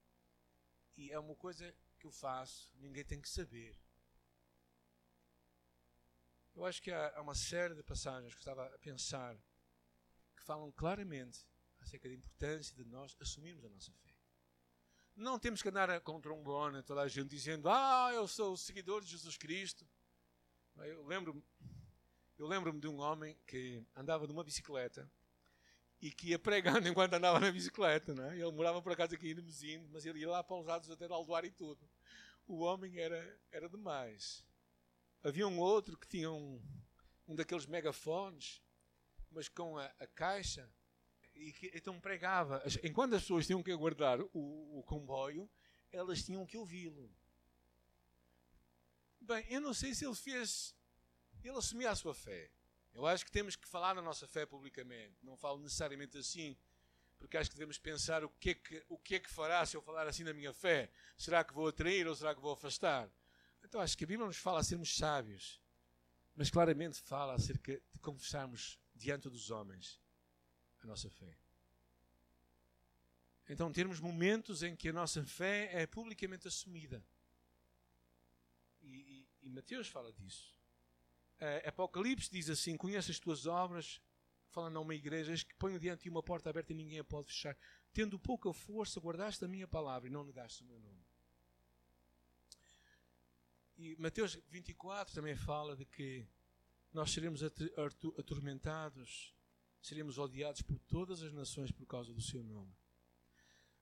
e 0.98 1.12
é 1.12 1.20
uma 1.20 1.36
coisa 1.36 1.76
que 2.00 2.06
eu 2.06 2.12
faço, 2.12 2.72
ninguém 2.78 3.06
tem 3.06 3.22
que 3.22 3.30
saber. 3.30 3.80
Eu 6.56 6.66
acho 6.66 6.82
que 6.82 6.92
há 6.92 7.22
uma 7.22 7.36
série 7.36 7.76
de 7.76 7.84
passagens 7.84 8.34
que 8.34 8.40
eu 8.40 8.42
estava 8.42 8.66
a 8.66 8.80
pensar 8.80 9.38
que 10.36 10.44
falam 10.44 10.72
claramente 10.72 11.48
acerca 11.80 12.10
da 12.10 12.16
importância 12.16 12.76
de 12.76 12.84
nós 12.84 13.16
assumirmos 13.20 13.64
a 13.64 13.70
nossa 13.70 13.92
fé. 13.94 14.11
Não 15.22 15.38
temos 15.38 15.62
que 15.62 15.70
andar 15.70 16.02
com 16.02 16.20
trombone, 16.20 16.82
toda 16.82 17.02
a 17.02 17.08
gente 17.08 17.30
dizendo: 17.30 17.70
Ah, 17.70 18.10
eu 18.12 18.28
sou 18.28 18.58
seguidor 18.58 19.02
de 19.02 19.12
Jesus 19.12 19.38
Cristo. 19.38 19.88
Eu 20.78 21.06
lembro-me 21.06 21.44
eu 22.40 22.48
lembro 22.48 22.74
de 22.74 22.88
um 22.88 23.00
homem 23.00 23.38
que 23.46 23.86
andava 23.96 24.26
numa 24.26 24.44
bicicleta 24.44 25.08
e 26.02 26.10
que 26.10 26.30
ia 26.30 26.40
pregando 26.40 26.88
enquanto 26.90 27.14
andava 27.14 27.40
na 27.40 27.52
bicicleta. 27.52 28.16
Não 28.16 28.32
é? 28.32 28.34
Ele 28.36 28.52
morava 28.52 28.82
por 28.82 28.92
acaso 28.92 29.14
aqui 29.14 29.30
em 29.30 29.36
Nemesim, 29.36 29.88
mas 29.92 30.08
ele 30.08 30.22
ia 30.22 30.28
lá 30.28 30.44
para 30.44 30.58
os 30.58 30.66
lados 30.66 30.90
até 30.90 31.06
de 31.06 31.14
Aldoar 31.14 31.46
e 31.46 31.52
tudo. 31.52 31.88
O 32.48 32.62
homem 32.62 32.98
era, 32.98 33.40
era 33.52 33.70
demais. 33.70 34.44
Havia 35.24 35.48
um 35.48 35.60
outro 35.60 35.96
que 35.96 36.08
tinha 36.08 36.32
um, 36.32 36.60
um 37.28 37.36
daqueles 37.36 37.68
megafones, 37.68 38.60
mas 39.30 39.48
com 39.48 39.78
a, 39.78 39.86
a 40.00 40.08
caixa 40.08 40.68
e 41.42 41.52
que, 41.52 41.72
então 41.74 42.00
pregava. 42.00 42.64
Enquanto 42.84 43.16
as 43.16 43.22
pessoas 43.24 43.48
tinham 43.48 43.64
que 43.64 43.72
aguardar 43.72 44.22
o, 44.34 44.80
o 44.80 44.84
comboio, 44.84 45.50
elas 45.92 46.24
tinham 46.24 46.46
que 46.46 46.58
ouvi-lo. 46.58 47.12
Bem, 49.20 49.46
eu 49.50 49.60
não 49.60 49.74
sei 49.74 49.94
se 49.94 50.06
ele 50.06 50.16
fez. 50.16 50.76
Ele 51.44 51.58
assumia 51.58 51.90
a 51.90 51.96
sua 51.96 52.14
fé. 52.14 52.52
Eu 52.94 53.08
acho 53.08 53.26
que 53.26 53.32
temos 53.32 53.56
que 53.56 53.68
falar 53.68 53.94
da 53.94 54.02
nossa 54.02 54.28
fé 54.28 54.46
publicamente. 54.46 55.18
Não 55.24 55.36
falo 55.36 55.60
necessariamente 55.60 56.18
assim, 56.18 56.56
porque 57.18 57.38
acho 57.38 57.50
que 57.50 57.56
devemos 57.56 57.78
pensar 57.78 58.24
o 58.24 58.30
que 58.30 58.52
é 58.52 58.54
que, 58.54 58.86
o 58.90 58.98
que, 58.98 59.16
é 59.16 59.20
que 59.20 59.30
fará 59.30 59.66
se 59.66 59.76
eu 59.76 59.82
falar 59.82 60.08
assim 60.08 60.24
da 60.24 60.34
minha 60.34 60.54
fé. 60.54 60.92
Será 61.18 61.44
que 61.44 61.54
vou 61.54 61.68
atrair 61.68 62.08
ou 62.08 62.16
será 62.16 62.36
que 62.36 62.42
vou 62.42 62.52
afastar? 62.52 63.10
Então 63.64 63.82
acho 63.82 63.98
que 63.98 64.04
a 64.04 64.08
Bíblia 64.08 64.28
nos 64.28 64.38
fala 64.38 64.60
a 64.60 64.64
sermos 64.64 64.96
sábios, 64.96 65.62
mas 66.36 66.50
claramente 66.50 67.00
fala 67.02 67.34
acerca 67.34 67.74
de 67.74 68.00
confessarmos 68.00 68.80
diante 68.96 69.30
dos 69.30 69.50
homens 69.52 70.01
a 70.84 70.88
nossa 70.88 71.10
fé. 71.10 71.38
Então, 73.50 73.72
termos 73.72 74.00
momentos 74.00 74.64
em 74.64 74.76
que 74.76 74.90
a 74.90 74.94
nossa 74.94 75.24
fé 75.26 75.70
é 75.74 75.86
publicamente 75.86 76.48
assumida. 76.48 77.04
E, 78.82 79.28
e, 79.42 79.48
e 79.48 79.50
Mateus 79.50 79.88
fala 79.88 80.12
disso. 80.14 80.58
Uh, 81.40 81.68
Apocalipse 81.68 82.32
diz 82.32 82.50
assim: 82.50 82.78
Conhece 82.78 83.12
as 83.12 83.20
tuas 83.20 83.46
obras, 83.46 84.02
falando 84.52 84.78
a 84.78 84.80
uma 84.80 84.96
igreja, 84.96 85.36
que 85.36 85.56
ponho 85.56 85.80
diante 85.80 86.04
de 86.04 86.10
uma 86.10 86.24
porta 86.24 86.50
aberta 86.50 86.72
e 86.72 86.76
ninguém 86.76 87.00
a 87.00 87.04
pode 87.04 87.28
fechar. 87.28 87.58
Tendo 87.92 88.18
pouca 88.18 88.54
força, 88.54 89.02
guardaste 89.02 89.44
a 89.44 89.48
minha 89.48 89.68
palavra 89.68 90.08
e 90.08 90.12
não 90.12 90.24
negaste 90.24 90.64
o 90.64 90.66
meu 90.66 90.80
nome. 90.80 91.04
E 93.78 93.96
Mateus 93.98 94.40
24 94.50 95.14
também 95.14 95.36
fala 95.36 95.76
de 95.76 95.86
que 95.86 96.26
nós 96.94 97.12
seremos 97.12 97.42
atormentados 97.44 99.34
seremos 99.82 100.18
odiados 100.18 100.62
por 100.62 100.78
todas 100.80 101.22
as 101.22 101.34
nações 101.34 101.72
por 101.72 101.86
causa 101.86 102.14
do 102.14 102.22
seu 102.22 102.44
nome. 102.44 102.74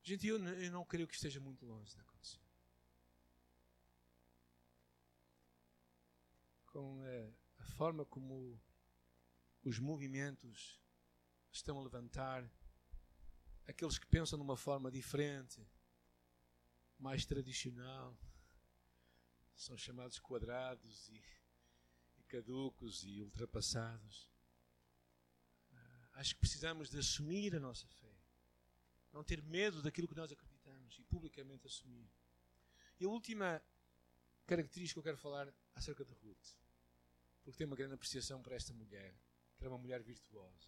Gente, 0.01 0.25
eu, 0.25 0.37
eu 0.37 0.71
não 0.71 0.85
creio 0.85 1.07
que 1.07 1.13
esteja 1.13 1.39
muito 1.39 1.65
longe 1.65 1.93
de 1.93 1.99
acontecer. 1.99 2.39
Com 6.67 7.01
a, 7.01 7.63
a 7.63 7.65
forma 7.65 8.05
como 8.05 8.59
os 9.63 9.77
movimentos 9.77 10.79
estão 11.51 11.77
a 11.77 11.83
levantar, 11.83 12.49
aqueles 13.67 13.99
que 13.99 14.07
pensam 14.07 14.39
de 14.39 14.43
uma 14.43 14.55
forma 14.55 14.89
diferente, 14.89 15.67
mais 16.97 17.25
tradicional, 17.25 18.17
são 19.55 19.77
chamados 19.77 20.19
quadrados 20.19 21.09
e, 21.09 21.21
e 22.17 22.23
caducos 22.23 23.03
e 23.03 23.21
ultrapassados. 23.21 24.28
Acho 26.19 26.33
que 26.33 26.41
precisamos 26.41 26.89
de 26.89 26.99
assumir 26.99 27.55
a 27.55 27.61
nossa 27.61 27.87
fé. 27.87 28.13
Não 29.13 29.23
ter 29.23 29.41
medo 29.41 29.81
daquilo 29.81 30.05
que 30.05 30.17
nós 30.17 30.29
acreditamos 30.29 30.99
e 30.99 31.03
publicamente 31.05 31.65
assumir. 31.65 32.11
E 32.99 33.05
a 33.05 33.07
última 33.07 33.63
característica 34.45 34.95
que 34.95 34.99
eu 34.99 35.11
quero 35.11 35.17
falar 35.17 35.47
acerca 35.73 36.03
de 36.03 36.11
Ruth, 36.11 36.57
porque 37.41 37.57
tenho 37.57 37.69
uma 37.69 37.77
grande 37.77 37.93
apreciação 37.93 38.41
para 38.41 38.53
esta 38.53 38.73
mulher, 38.73 39.15
que 39.55 39.63
era 39.63 39.71
uma 39.71 39.77
mulher 39.77 40.03
virtuosa. 40.03 40.67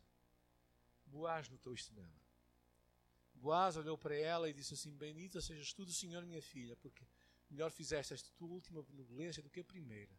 Boaz 1.06 1.50
notou 1.50 1.74
isto 1.74 1.94
nela. 1.94 2.22
Boaz 3.34 3.76
olhou 3.76 3.98
para 3.98 4.16
ela 4.16 4.50
e 4.50 4.54
disse 4.54 4.74
assim: 4.74 4.96
Bendita 4.96 5.42
sejas 5.42 5.74
tu 5.74 5.86
Senhor, 5.92 6.26
minha 6.26 6.42
filha, 6.42 6.78
porque 6.78 7.06
melhor 7.50 7.72
fizeste 7.72 8.14
esta 8.14 8.32
tua 8.38 8.48
última 8.48 8.82
benevolência 8.84 9.44
do 9.44 9.50
que 9.50 9.60
a 9.60 9.66
primeira, 9.66 10.18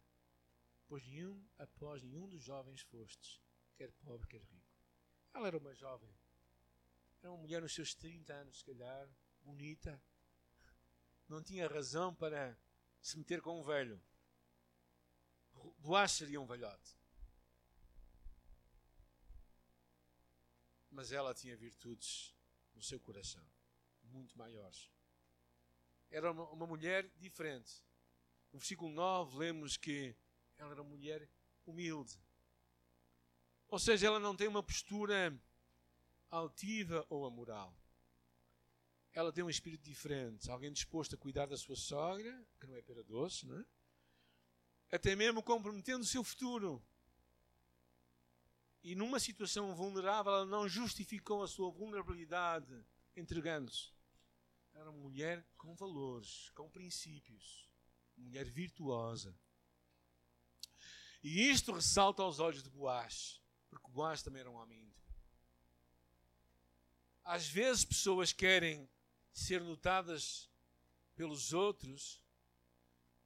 pois 0.87 1.03
nenhum 1.07 1.43
após 1.57 2.03
nenhum 2.03 2.29
dos 2.29 2.43
jovens 2.43 2.81
fostes, 2.81 3.41
quer 3.75 3.91
pobre, 3.93 4.27
quer 4.27 4.43
rico. 4.43 4.62
Ela 5.33 5.47
era 5.47 5.57
uma 5.57 5.73
jovem. 5.73 6.13
Era 7.21 7.31
uma 7.31 7.41
mulher 7.41 7.61
nos 7.61 7.73
seus 7.73 7.93
30 7.95 8.33
anos, 8.33 8.59
se 8.59 8.65
calhar, 8.65 9.09
bonita. 9.41 10.01
Não 11.27 11.41
tinha 11.41 11.67
razão 11.67 12.13
para 12.13 12.57
se 13.01 13.17
meter 13.17 13.41
com 13.41 13.59
um 13.59 13.63
velho. 13.63 14.01
Boaz 15.79 16.11
seria 16.11 16.39
um 16.39 16.45
velhote. 16.45 16.97
Mas 20.91 21.11
ela 21.11 21.33
tinha 21.33 21.57
virtudes 21.57 22.35
no 22.75 22.81
seu 22.81 22.99
coração, 22.99 23.43
muito 24.03 24.37
maiores. 24.37 24.91
Era 26.09 26.31
uma, 26.31 26.47
uma 26.49 26.67
mulher 26.67 27.09
diferente. 27.17 27.83
No 28.51 28.59
versículo 28.59 28.91
9 28.91 29.37
lemos 29.37 29.77
que 29.77 30.15
ela 30.57 30.71
era 30.71 30.81
uma 30.81 30.89
mulher 30.89 31.27
humilde. 31.65 32.19
Ou 33.73 33.79
seja, 33.79 34.05
ela 34.05 34.19
não 34.19 34.35
tem 34.35 34.47
uma 34.47 34.61
postura 34.61 35.35
altiva 36.29 37.03
ou 37.09 37.25
amoral. 37.25 37.75
Ela 39.11 39.33
tem 39.33 39.43
um 39.43 39.49
espírito 39.49 39.81
diferente. 39.81 40.51
Alguém 40.51 40.71
disposto 40.71 41.15
a 41.15 41.17
cuidar 41.17 41.47
da 41.47 41.57
sua 41.57 41.75
sogra, 41.75 42.45
que 42.59 42.67
não 42.67 42.75
é 42.75 42.83
pera 42.83 43.03
doce, 43.03 43.47
não 43.47 43.59
é? 43.59 43.65
Até 44.91 45.15
mesmo 45.15 45.41
comprometendo 45.41 46.03
o 46.03 46.05
seu 46.05 46.23
futuro. 46.23 46.85
E 48.83 48.93
numa 48.93 49.19
situação 49.19 49.73
vulnerável, 49.73 50.31
ela 50.31 50.45
não 50.45 50.69
justificou 50.69 51.41
a 51.41 51.47
sua 51.47 51.71
vulnerabilidade 51.71 52.85
entregando-se. 53.15 53.91
Era 54.75 54.91
uma 54.91 54.99
mulher 55.01 55.43
com 55.57 55.73
valores, 55.73 56.51
com 56.51 56.69
princípios. 56.69 57.67
Mulher 58.15 58.45
virtuosa. 58.45 59.35
E 61.23 61.49
isto 61.49 61.71
ressalta 61.71 62.21
aos 62.21 62.37
olhos 62.37 62.61
de 62.61 62.69
Boaz 62.69 63.41
porque 63.73 63.91
Boaz 63.91 64.21
também 64.21 64.41
era 64.41 64.49
um 64.49 64.55
homem 64.55 64.81
íntegro. 64.81 65.13
Às 67.23 67.47
vezes, 67.47 67.85
pessoas 67.85 68.33
querem 68.33 68.89
ser 69.33 69.61
notadas 69.61 70.49
pelos 71.15 71.53
outros 71.53 72.21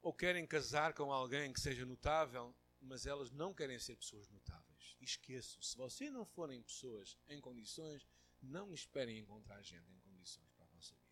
ou 0.00 0.12
querem 0.12 0.46
casar 0.46 0.94
com 0.94 1.12
alguém 1.12 1.52
que 1.52 1.60
seja 1.60 1.84
notável, 1.84 2.54
mas 2.80 3.06
elas 3.06 3.30
não 3.30 3.52
querem 3.52 3.78
ser 3.78 3.96
pessoas 3.96 4.28
notáveis. 4.28 4.96
Esqueçam, 5.00 5.60
se 5.62 5.76
vocês 5.76 6.12
não 6.12 6.24
forem 6.24 6.62
pessoas 6.62 7.16
em 7.28 7.40
condições, 7.40 8.06
não 8.40 8.72
esperem 8.72 9.18
encontrar 9.18 9.62
gente 9.62 9.92
em 9.92 9.98
condições 9.98 10.50
para 10.52 10.64
a 10.64 10.68
vossa 10.68 10.94
vida. 10.94 11.08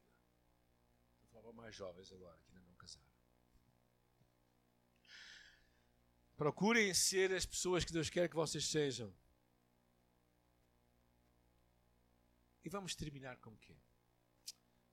Estou 1.25 1.43
falar 1.43 1.53
mais 1.53 1.75
jovens 1.75 2.13
agora 2.13 2.39
que 2.45 2.53
ainda 2.53 2.67
não 2.67 2.77
casaram. 2.77 3.07
Procurem 6.37 6.93
ser 6.93 7.33
as 7.33 7.47
pessoas 7.47 7.85
que 7.85 7.93
Deus 7.93 8.11
quer 8.11 8.29
que 8.29 8.37
vocês 8.37 8.67
sejam. 8.67 9.13
E 12.67 12.69
vamos 12.69 12.97
terminar 12.97 13.37
com 13.37 13.51
o 13.51 13.59
quê? 13.59 13.77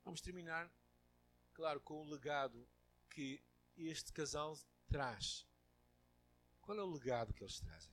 Vamos 0.06 0.22
terminar, 0.22 0.72
claro, 1.56 1.82
com 1.82 2.04
o 2.04 2.08
legado 2.08 2.70
que 3.10 3.44
este 3.76 4.14
casal 4.14 4.56
traz. 4.88 5.48
Qual 6.62 6.78
é 6.78 6.84
o 6.84 6.93
legado 6.93 7.34
que 7.34 7.43
eles 7.43 7.60
trazem? 7.60 7.91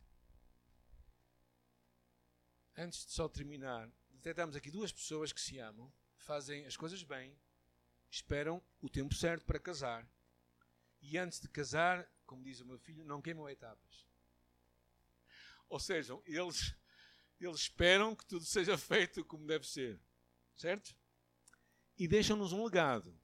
Antes 2.76 3.06
de 3.06 3.12
só 3.12 3.26
terminar, 3.26 3.90
detectamos 4.10 4.54
aqui 4.54 4.70
duas 4.70 4.92
pessoas 4.92 5.32
que 5.32 5.40
se 5.40 5.58
amam, 5.58 5.90
fazem 6.18 6.66
as 6.66 6.76
coisas 6.76 7.02
bem, 7.02 7.34
esperam 8.10 8.62
o 8.82 8.88
tempo 8.90 9.14
certo 9.14 9.46
para 9.46 9.58
casar 9.58 10.06
e 11.00 11.16
antes 11.16 11.40
de 11.40 11.48
casar, 11.48 12.06
como 12.26 12.44
diz 12.44 12.60
o 12.60 12.66
meu 12.66 12.78
filho, 12.78 13.02
não 13.02 13.22
queimam 13.22 13.48
etapas. 13.48 14.06
Ou 15.70 15.80
seja, 15.80 16.20
eles 16.26 16.74
eles 17.46 17.60
esperam 17.60 18.14
que 18.14 18.24
tudo 18.26 18.44
seja 18.44 18.76
feito 18.76 19.24
como 19.24 19.46
deve 19.46 19.66
ser. 19.66 20.00
Certo? 20.56 20.94
E 21.96 22.06
deixam-nos 22.06 22.52
um 22.52 22.64
legado. 22.64 23.18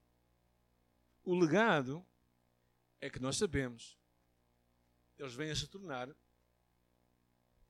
O 1.23 1.35
legado 1.35 2.07
é 3.01 3.11
que 3.11 3.21
nós 3.21 3.37
sabemos. 3.37 3.99
Eles 5.19 5.35
vêm 5.35 5.51
a 5.51 5.57
se 5.57 5.67
tornar 5.67 6.15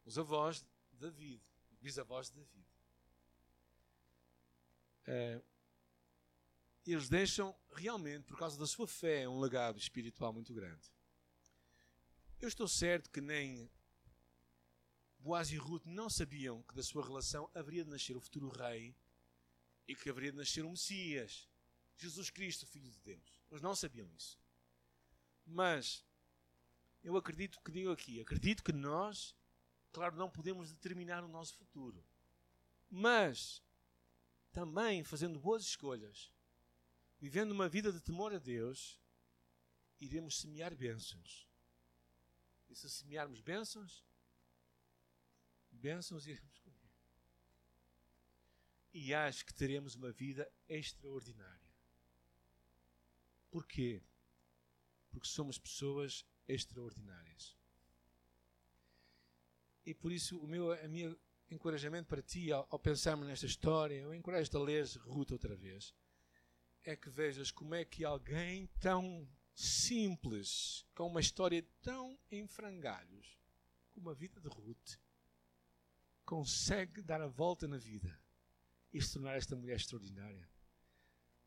os 0.05 0.19
avós 0.19 0.61
de 0.93 0.99
David, 0.99 1.43
bisavós 1.81 2.29
de 2.29 2.37
David. 2.37 2.67
É, 5.07 5.41
eles 6.87 7.09
deixam 7.09 7.57
realmente, 7.73 8.25
por 8.25 8.39
causa 8.39 8.59
da 8.59 8.67
sua 8.67 8.87
fé, 8.87 9.29
um 9.29 9.41
legado 9.41 9.79
espiritual 9.79 10.33
muito 10.33 10.55
grande. 10.55 10.93
Eu 12.41 12.49
estou 12.49 12.69
certo 12.69 13.11
que 13.11 13.21
nem 13.21 13.71
Boaz 15.27 15.51
e 15.51 15.57
Ruth 15.57 15.85
não 15.87 16.09
sabiam 16.09 16.63
que 16.63 16.73
da 16.77 16.85
sua 16.85 17.05
relação 17.05 17.51
haveria 17.53 17.83
de 17.83 17.91
nascer 17.91 18.17
o 18.17 18.21
futuro 18.21 18.49
rei 18.49 18.95
e 19.89 19.93
que 19.93 20.09
haveria 20.09 20.31
de 20.31 20.39
nascer 20.39 20.65
o 20.65 20.71
Messias, 20.71 21.49
Jesus 21.97 22.31
Cristo, 22.31 22.65
Filho 22.65 22.89
de 22.89 23.01
Deus. 23.01 23.43
Eles 23.51 23.61
não 23.61 23.75
sabiam 23.75 24.09
isso. 24.17 24.39
Mas 25.45 26.05
eu 27.03 27.17
acredito 27.17 27.61
que 27.61 27.73
digo 27.73 27.91
aqui, 27.91 28.21
acredito 28.21 28.63
que 28.63 28.73
nós, 28.73 29.35
claro, 29.93 30.15
não 30.15 30.31
podemos 30.31 30.71
determinar 30.71 31.25
o 31.25 31.29
nosso 31.29 31.57
futuro. 31.57 32.07
Mas 32.89 33.61
também 34.53 35.03
fazendo 35.03 35.41
boas 35.41 35.65
escolhas, 35.65 36.31
vivendo 37.19 37.51
uma 37.51 37.69
vida 37.69 37.91
de 37.93 38.01
temor 38.01 38.33
a 38.33 38.39
Deus, 38.39 39.01
iremos 40.01 40.39
semear 40.39 40.73
bênçãos. 40.73 41.49
E 42.69 42.77
se 42.77 42.89
semearmos 42.89 43.41
bênçãos, 43.41 44.06
bênçãos 45.77 46.27
iremos 46.27 46.59
colher. 46.59 46.91
E 48.93 49.15
acho 49.15 49.45
que 49.45 49.55
teremos 49.55 49.95
uma 49.95 50.11
vida 50.11 50.51
extraordinária. 50.69 51.71
Porquê? 53.51 54.03
Porque 55.11 55.29
somos 55.29 55.59
pessoas 55.59 56.27
extraordinárias. 56.49 57.57
E 59.85 59.95
por 59.95 60.11
isso 60.11 60.39
o 60.39 60.47
meu, 60.47 60.73
a 60.73 60.89
minha 60.89 61.17
encorajamento 61.51 62.09
para 62.09 62.23
ti, 62.23 62.51
ao, 62.51 62.67
ao 62.71 62.79
pensarmos 62.79 63.27
nesta 63.27 63.47
história, 63.47 63.95
eu 63.95 64.15
encorajo-te 64.15 64.57
a 64.57 64.61
ler 64.61 64.85
Ruth 64.99 65.31
outra 65.31 65.55
vez, 65.55 65.95
é 66.83 66.97
que 66.97 67.09
vejas 67.09 67.51
como 67.51 67.75
é 67.75 67.85
que 67.85 68.05
alguém 68.05 68.67
tão 68.81 69.29
simples, 69.55 70.85
com 70.95 71.07
uma 71.07 71.21
história 71.21 71.65
tão 71.81 72.19
em 72.31 72.47
frangalhos, 72.47 73.39
como 73.93 74.11
a 74.11 74.15
vida 74.15 74.41
de 74.41 74.49
Ruth, 74.49 74.99
consegue 76.27 77.01
dar 77.01 77.21
a 77.21 77.29
volta 77.29 77.69
na 77.69 77.79
vida 77.79 78.21
e 78.93 79.01
se 79.01 79.13
tornar 79.13 79.37
esta 79.37 79.55
mulher 79.55 79.77
extraordinária. 79.77 80.51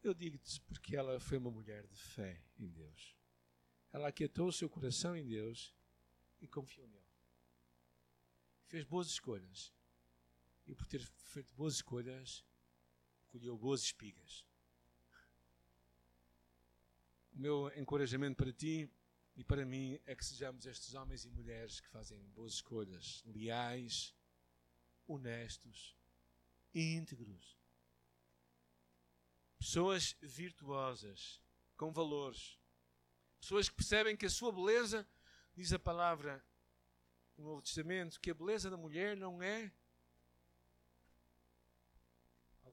Eu 0.02 0.14
digo-te 0.14 0.62
porque 0.62 0.96
ela 0.96 1.20
foi 1.20 1.38
uma 1.38 1.52
mulher 1.52 1.86
de 1.86 2.02
fé 2.02 2.42
em 2.58 2.70
Deus. 2.70 3.16
Ela 3.92 4.08
aquietou 4.08 4.48
o 4.48 4.54
seu 4.54 4.70
coração 4.70 5.16
em 5.16 5.28
Deus 5.28 5.76
e 6.40 6.48
confiou 6.48 6.88
nele. 6.88 7.04
Fez 8.68 8.86
boas 8.86 9.08
escolhas 9.08 9.74
e 10.66 10.74
por 10.74 10.88
ter 10.88 11.02
feito 11.02 11.54
boas 11.56 11.76
escolhas, 11.76 12.46
colheu 13.28 13.58
boas 13.58 13.82
espigas. 13.82 14.46
O 17.34 17.40
meu 17.40 17.72
encorajamento 17.76 18.38
para 18.38 18.54
ti 18.54 18.90
e 19.36 19.44
para 19.44 19.66
mim 19.66 20.00
é 20.06 20.16
que 20.16 20.24
sejamos 20.24 20.66
estes 20.66 20.94
homens 20.94 21.26
e 21.26 21.30
mulheres 21.30 21.82
que 21.82 21.88
fazem 21.90 22.24
boas 22.30 22.54
escolhas, 22.54 23.24
leais, 23.26 24.16
honestos, 25.12 25.96
íntegros. 26.74 27.58
Pessoas 29.58 30.16
virtuosas, 30.22 31.42
com 31.76 31.92
valores. 31.92 32.58
Pessoas 33.42 33.68
que 33.68 33.76
percebem 33.76 34.16
que 34.16 34.26
a 34.26 34.30
sua 34.30 34.52
beleza, 34.52 35.08
diz 35.56 35.74
a 35.74 35.80
palavra 35.80 36.44
no 37.38 37.46
Novo 37.46 37.62
Testamento, 37.62 38.20
que 38.20 38.32
a 38.32 38.34
beleza 38.34 38.70
da 38.70 38.78
mulher 38.78 39.18
não 39.18 39.42
é 39.42 39.72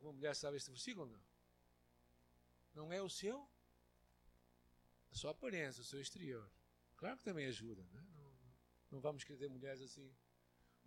Alguma 0.07 0.13
mulher 0.13 0.37
sabe 0.37 0.59
este 0.59 0.71
versículo 0.71 1.07
não? 1.07 1.25
Não 2.75 2.93
é 2.93 3.01
o 3.01 3.09
seu? 3.09 3.49
A 5.11 5.15
sua 5.15 5.31
aparência, 5.31 5.81
o 5.81 5.85
seu 5.85 6.01
exterior. 6.01 6.49
Claro 6.97 7.17
que 7.17 7.25
também 7.25 7.47
ajuda, 7.47 7.83
não, 7.93 8.01
é? 8.01 8.05
não, 8.91 9.01
vamos 9.01 9.25
querer 9.25 9.49
mulheres 9.49 9.81
assim, 9.81 10.15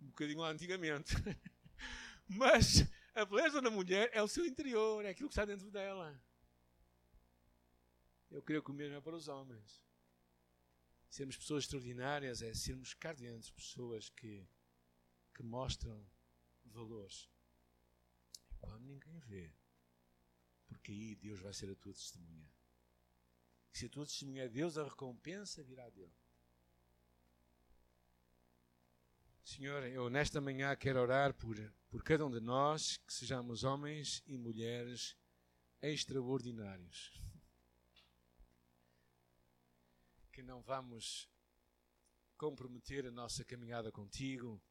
um 0.00 0.06
bocadinho 0.06 0.42
antigamente. 0.42 1.14
Mas 2.28 2.84
a 3.14 3.24
beleza 3.24 3.60
da 3.60 3.70
mulher 3.70 4.10
é 4.12 4.22
o 4.22 4.28
seu 4.28 4.46
interior, 4.46 5.04
é 5.04 5.10
aquilo 5.10 5.28
que 5.28 5.32
está 5.32 5.44
dentro 5.44 5.70
dela. 5.70 6.20
Eu 8.30 8.42
creio 8.42 8.62
que 8.62 8.70
o 8.70 8.74
mesmo 8.74 8.96
é 8.96 9.00
para 9.00 9.16
os 9.16 9.28
homens. 9.28 9.82
Sermos 11.08 11.36
pessoas 11.36 11.64
extraordinárias 11.64 12.40
é 12.40 12.54
sermos 12.54 12.94
cá 12.94 13.12
dentro 13.12 13.52
pessoas 13.52 14.08
que, 14.10 14.46
que 15.34 15.42
mostram 15.42 16.06
valores 16.64 17.28
quando 18.60 18.84
ninguém 18.84 19.18
vê. 19.20 19.52
Porque 20.68 20.92
aí 20.92 21.16
Deus 21.16 21.40
vai 21.40 21.52
ser 21.52 21.68
a 21.70 21.74
tua 21.74 21.92
testemunha. 21.92 22.48
E 23.72 23.78
se 23.78 23.86
a 23.86 23.88
tua 23.88 24.06
testemunha 24.06 24.44
é 24.44 24.48
Deus, 24.48 24.78
a 24.78 24.84
recompensa 24.84 25.64
virá 25.64 25.88
dele. 25.90 26.14
Senhor, 29.50 29.82
eu 29.82 30.08
nesta 30.08 30.40
manhã 30.40 30.76
quero 30.76 31.00
orar 31.00 31.34
por, 31.34 31.56
por 31.88 32.04
cada 32.04 32.24
um 32.24 32.30
de 32.30 32.38
nós, 32.38 32.98
que 32.98 33.12
sejamos 33.12 33.64
homens 33.64 34.22
e 34.24 34.38
mulheres 34.38 35.16
extraordinários. 35.82 37.20
Que 40.30 40.40
não 40.40 40.62
vamos 40.62 41.28
comprometer 42.36 43.06
a 43.06 43.10
nossa 43.10 43.44
caminhada 43.44 43.90
contigo 43.90 44.62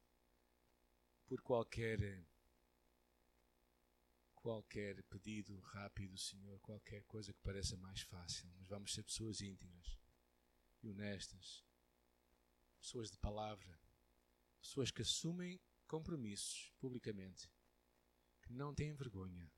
por 1.28 1.42
qualquer 1.42 2.26
qualquer 4.34 5.04
pedido 5.04 5.60
rápido, 5.60 6.18
Senhor, 6.18 6.58
qualquer 6.62 7.04
coisa 7.04 7.34
que 7.34 7.42
pareça 7.42 7.76
mais 7.76 8.00
fácil, 8.04 8.50
mas 8.56 8.70
vamos 8.70 8.94
ser 8.94 9.04
pessoas 9.04 9.42
íntegras 9.42 10.00
e 10.82 10.90
honestas, 10.90 11.66
pessoas 12.80 13.12
de 13.12 13.18
palavra, 13.18 13.78
pessoas 14.62 14.92
que 14.92 15.02
assumem 15.02 15.60
compromissos 15.88 16.72
publicamente, 16.80 17.50
que 18.42 18.54
não 18.54 18.74
têm 18.74 18.94
vergonha. 18.94 19.52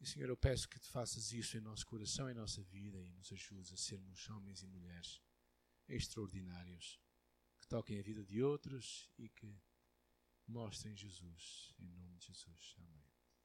E 0.00 0.06
Senhor, 0.06 0.28
eu 0.28 0.36
peço 0.36 0.68
que 0.68 0.80
tu 0.80 0.88
faças 0.88 1.32
isso 1.32 1.56
em 1.56 1.60
nosso 1.60 1.86
coração, 1.86 2.28
em 2.28 2.34
nossa 2.34 2.62
vida 2.64 3.00
e 3.00 3.12
nos 3.12 3.32
ajudes 3.32 3.72
a 3.72 3.76
sermos 3.76 4.28
homens 4.28 4.62
e 4.62 4.66
mulheres 4.66 5.22
extraordinários, 5.88 7.00
que 7.58 7.68
toquem 7.68 7.98
a 7.98 8.02
vida 8.02 8.24
de 8.24 8.42
outros 8.42 9.08
e 9.16 9.28
que 9.28 9.56
mostrem 10.46 10.96
Jesus. 10.96 11.72
Em 11.78 11.88
nome 11.88 12.18
de 12.18 12.26
Jesus. 12.26 12.74
Amém. 12.78 13.11